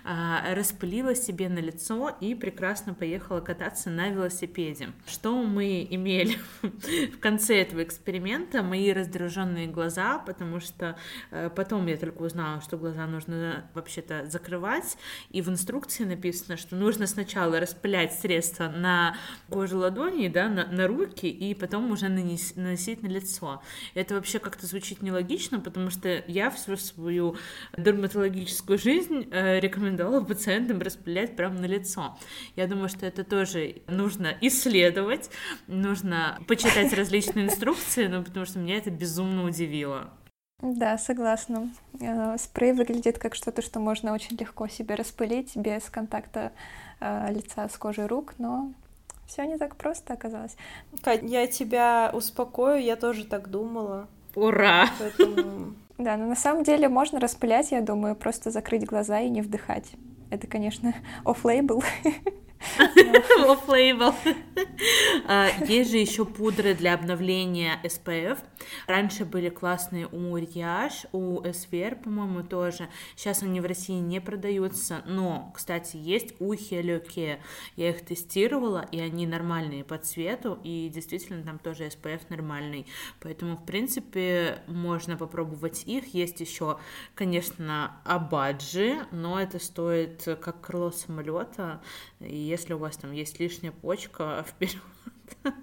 Э, 0.04 0.54
распылила 0.54 1.16
себе 1.16 1.50
на 1.50 1.60
лицо 1.60 2.16
и 2.20 2.36
прекрасно 2.36 2.94
поехала 2.94 3.42
кататься 3.42 3.90
на 3.90 4.10
велосипеде. 4.10 4.90
Что 5.08 5.42
мы 5.44 5.86
имели 5.90 6.38
в 6.62 7.20
конце 7.20 7.62
этого 7.62 7.84
эксперимента? 7.84 8.64
Мои 8.64 8.92
раздраженные 8.92 9.68
глаза, 9.68 10.20
потому 10.20 10.60
что 10.60 10.98
э, 11.32 11.50
потом 11.56 11.88
я 11.88 11.98
только 11.98 12.22
узнала, 12.22 12.62
что 12.62 12.78
глаза 12.78 13.06
нужно 13.08 13.70
вообще-то 13.74 14.26
закрывать, 14.26 14.98
и 15.30 15.42
в 15.42 15.50
инструкции 15.50 16.04
написано, 16.04 16.58
что 16.58 16.76
нужно 16.76 17.08
сначала 17.08 17.60
распылять 17.60 18.14
средство 18.14 18.68
на 18.68 19.05
кожу 19.50 19.80
ладони, 19.80 20.28
да, 20.28 20.50
на, 20.50 20.66
на 20.68 20.88
руки, 20.88 21.28
и 21.28 21.54
потом 21.54 21.92
уже 21.92 22.10
нанес, 22.10 22.56
наносить 22.56 23.04
на 23.04 23.08
лицо. 23.08 23.62
Это 23.94 24.16
вообще 24.16 24.40
как-то 24.40 24.66
звучит 24.66 25.02
нелогично, 25.02 25.60
потому 25.60 25.90
что 25.90 26.24
я 26.28 26.50
всю 26.50 26.78
свою 26.78 27.36
дерматологическую 27.78 28.78
жизнь 28.78 29.28
э, 29.32 29.60
рекомендовала 29.60 30.24
пациентам 30.24 30.80
распылять 30.80 31.36
прямо 31.36 31.60
на 31.60 31.66
лицо. 31.66 32.18
Я 32.56 32.68
думаю, 32.68 32.90
что 32.90 33.06
это 33.06 33.24
тоже 33.24 33.82
нужно 33.88 34.34
исследовать, 34.42 35.30
нужно 35.68 36.40
почитать 36.48 36.94
различные 36.94 37.46
инструкции, 37.46 38.08
ну, 38.08 38.24
потому 38.24 38.46
что 38.46 38.60
меня 38.60 38.78
это 38.78 38.92
безумно 38.92 39.46
удивило. 39.46 40.12
Да, 40.62 40.98
согласна. 40.98 41.70
Э, 42.00 42.38
спрей 42.38 42.72
выглядит 42.72 43.20
как 43.20 43.36
что-то, 43.36 43.62
что 43.62 43.80
можно 43.80 44.14
очень 44.14 44.38
легко 44.38 44.68
себе 44.68 44.96
распылить 44.96 45.56
без 45.56 45.84
контакта 45.90 46.54
э, 47.00 47.32
лица 47.32 47.68
с 47.68 47.78
кожей 47.78 48.06
рук, 48.06 48.36
но 48.38 48.74
все 49.28 49.46
не 49.46 49.58
так 49.58 49.76
просто 49.76 50.14
оказалось. 50.14 50.56
Кать, 51.02 51.24
я 51.24 51.48
тебя 51.48 52.12
успокою, 52.14 52.82
я 52.82 52.96
тоже 52.96 53.26
так 53.26 53.50
думала. 53.50 54.08
Ура! 54.36 54.88
Поэтому... 55.00 55.74
Да, 55.98 56.18
но 56.18 56.26
на 56.26 56.36
самом 56.36 56.66
деле 56.66 56.90
можно 56.90 57.22
распылять, 57.22 57.72
я 57.72 57.80
думаю, 57.80 58.18
просто 58.18 58.52
закрыть 58.52 58.86
глаза 58.86 59.22
и 59.22 59.30
не 59.30 59.42
вдыхать. 59.42 59.94
Это, 60.30 60.46
конечно, 60.46 60.94
офф-лейбл. 61.24 61.84
Off-label. 63.46 64.14
А, 65.28 65.50
есть 65.68 65.92
же 65.92 65.98
еще 65.98 66.24
пудры 66.24 66.76
для 66.76 66.94
обновления 66.94 67.80
SPF. 67.84 68.38
Раньше 68.88 69.26
были 69.26 69.50
классные 69.50 70.08
у 70.08 70.38
Riage, 70.38 71.08
у 71.14 71.42
SVR, 71.42 71.96
по-моему, 71.96 72.44
тоже. 72.44 72.90
Сейчас 73.16 73.42
они 73.42 73.60
в 73.60 73.66
России 73.66 74.00
не 74.00 74.20
продаются, 74.20 75.02
но, 75.06 75.52
кстати, 75.56 75.98
есть 75.98 76.36
у 76.40 76.54
Helioke. 76.54 77.40
Я 77.76 77.90
их 77.90 78.06
тестировала, 78.06 78.88
и 78.92 79.00
они 79.00 79.26
нормальные 79.26 79.84
по 79.84 79.98
цвету, 79.98 80.60
и 80.64 80.90
действительно 80.94 81.44
там 81.44 81.58
тоже 81.58 81.86
SPF 81.88 82.22
нормальный. 82.30 82.86
Поэтому, 83.20 83.58
в 83.58 83.66
принципе, 83.66 84.60
можно 84.68 85.18
попробовать 85.18 85.84
их. 85.86 86.14
Есть 86.14 86.40
еще, 86.40 86.78
конечно, 87.16 87.98
Абаджи, 88.06 89.08
но 89.12 89.40
это 89.40 89.60
стоит 89.60 90.24
как 90.42 90.62
крыло 90.62 90.92
самолета, 90.92 91.82
и 92.20 92.36
если 92.56 92.74
у 92.74 92.78
вас 92.78 92.96
там 92.96 93.12
есть 93.12 93.38
лишняя 93.40 93.74
почка, 93.74 94.46
вперед, 94.48 94.82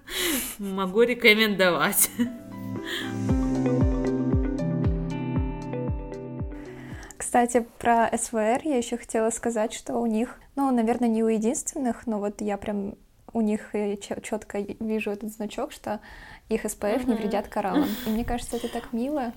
могу 0.59 1.01
рекомендовать. 1.01 2.11
Кстати, 7.17 7.65
про 7.79 8.15
СВР 8.15 8.61
я 8.63 8.77
еще 8.77 8.97
хотела 8.97 9.31
сказать, 9.31 9.73
что 9.73 9.95
у 9.95 10.05
них, 10.05 10.39
ну, 10.55 10.69
наверное, 10.71 11.09
не 11.09 11.23
у 11.23 11.27
единственных, 11.27 12.05
но 12.05 12.19
вот 12.19 12.41
я 12.41 12.57
прям 12.57 12.93
у 13.33 13.41
них 13.41 13.71
четко 14.21 14.59
вижу 14.79 15.09
этот 15.09 15.33
значок, 15.33 15.71
что 15.71 15.99
их 16.49 16.69
СПФ 16.69 16.83
mm-hmm. 16.83 17.09
не 17.09 17.15
вредят 17.15 17.47
кораллам. 17.47 17.89
И 18.05 18.09
мне 18.09 18.23
кажется, 18.23 18.57
это 18.57 18.67
так 18.67 18.93
мило. 18.93 19.33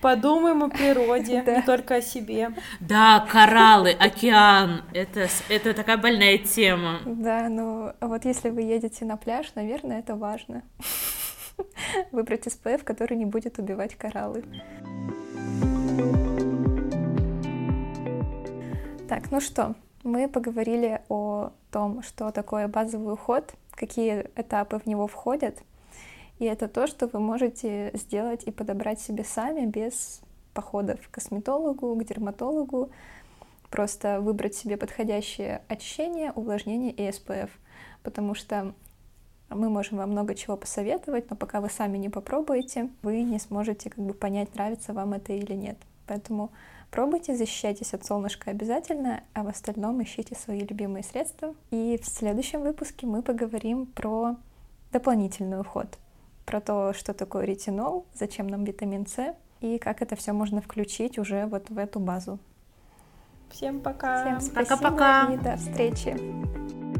Подумаем 0.00 0.62
о 0.62 0.70
природе, 0.70 1.42
не 1.46 1.62
только 1.62 1.96
о 1.96 2.02
себе. 2.02 2.52
Да, 2.80 3.26
кораллы, 3.30 3.90
океан, 3.90 4.82
это, 4.94 5.28
это 5.50 5.74
такая 5.74 5.98
больная 5.98 6.38
тема. 6.38 7.00
Да, 7.04 7.48
ну 7.50 7.92
вот 8.00 8.24
если 8.24 8.48
вы 8.48 8.62
едете 8.62 9.04
на 9.04 9.16
пляж, 9.18 9.52
наверное, 9.54 9.98
это 9.98 10.16
важно. 10.16 10.62
Выбрать 12.12 12.46
SPF, 12.46 12.82
который 12.82 13.16
не 13.18 13.26
будет 13.26 13.58
убивать 13.58 13.94
кораллы. 13.94 14.44
Так, 19.06 19.30
ну 19.30 19.40
что, 19.40 19.74
мы 20.02 20.28
поговорили 20.28 21.02
о 21.10 21.52
том, 21.70 22.02
что 22.02 22.30
такое 22.30 22.68
базовый 22.68 23.14
уход, 23.14 23.52
какие 23.72 24.30
этапы 24.34 24.78
в 24.78 24.86
него 24.86 25.06
входят— 25.06 25.58
и 26.40 26.46
это 26.46 26.68
то, 26.68 26.86
что 26.86 27.06
вы 27.06 27.20
можете 27.20 27.90
сделать 27.92 28.44
и 28.44 28.50
подобрать 28.50 28.98
себе 28.98 29.24
сами 29.24 29.66
без 29.66 30.22
походов 30.54 30.98
к 31.06 31.10
косметологу, 31.10 31.94
к 31.94 32.04
дерматологу. 32.04 32.90
Просто 33.68 34.22
выбрать 34.22 34.54
себе 34.54 34.78
подходящее 34.78 35.60
очищение, 35.68 36.32
увлажнение 36.32 36.92
и 36.92 37.02
SPF. 37.02 37.50
Потому 38.02 38.34
что 38.34 38.72
мы 39.50 39.68
можем 39.68 39.98
вам 39.98 40.12
много 40.12 40.34
чего 40.34 40.56
посоветовать, 40.56 41.28
но 41.28 41.36
пока 41.36 41.60
вы 41.60 41.68
сами 41.68 41.98
не 41.98 42.08
попробуете, 42.08 42.88
вы 43.02 43.22
не 43.22 43.38
сможете 43.38 43.90
как 43.90 44.02
бы 44.02 44.14
понять, 44.14 44.54
нравится 44.54 44.94
вам 44.94 45.12
это 45.12 45.34
или 45.34 45.52
нет. 45.52 45.76
Поэтому 46.06 46.52
пробуйте, 46.90 47.36
защищайтесь 47.36 47.92
от 47.92 48.06
солнышка 48.06 48.50
обязательно, 48.50 49.24
а 49.34 49.42
в 49.42 49.48
остальном 49.48 50.02
ищите 50.02 50.34
свои 50.36 50.60
любимые 50.60 51.04
средства. 51.04 51.54
И 51.70 52.00
в 52.02 52.06
следующем 52.06 52.62
выпуске 52.62 53.06
мы 53.06 53.20
поговорим 53.20 53.84
про 53.84 54.36
дополнительный 54.90 55.60
уход 55.60 55.99
про 56.50 56.60
то, 56.60 56.92
что 56.92 57.14
такое 57.14 57.44
ретинол, 57.44 58.06
зачем 58.12 58.48
нам 58.48 58.64
витамин 58.64 59.06
С 59.06 59.36
и 59.60 59.78
как 59.78 60.02
это 60.02 60.16
все 60.16 60.32
можно 60.32 60.60
включить 60.60 61.16
уже 61.16 61.46
вот 61.46 61.70
в 61.70 61.78
эту 61.78 62.00
базу. 62.00 62.40
Всем 63.50 63.80
пока. 63.80 64.22
Всем 64.22 64.40
спасибо 64.40 64.76
пока-пока. 64.76 65.32
и 65.32 65.36
до 65.38 65.56
встречи. 65.56 66.99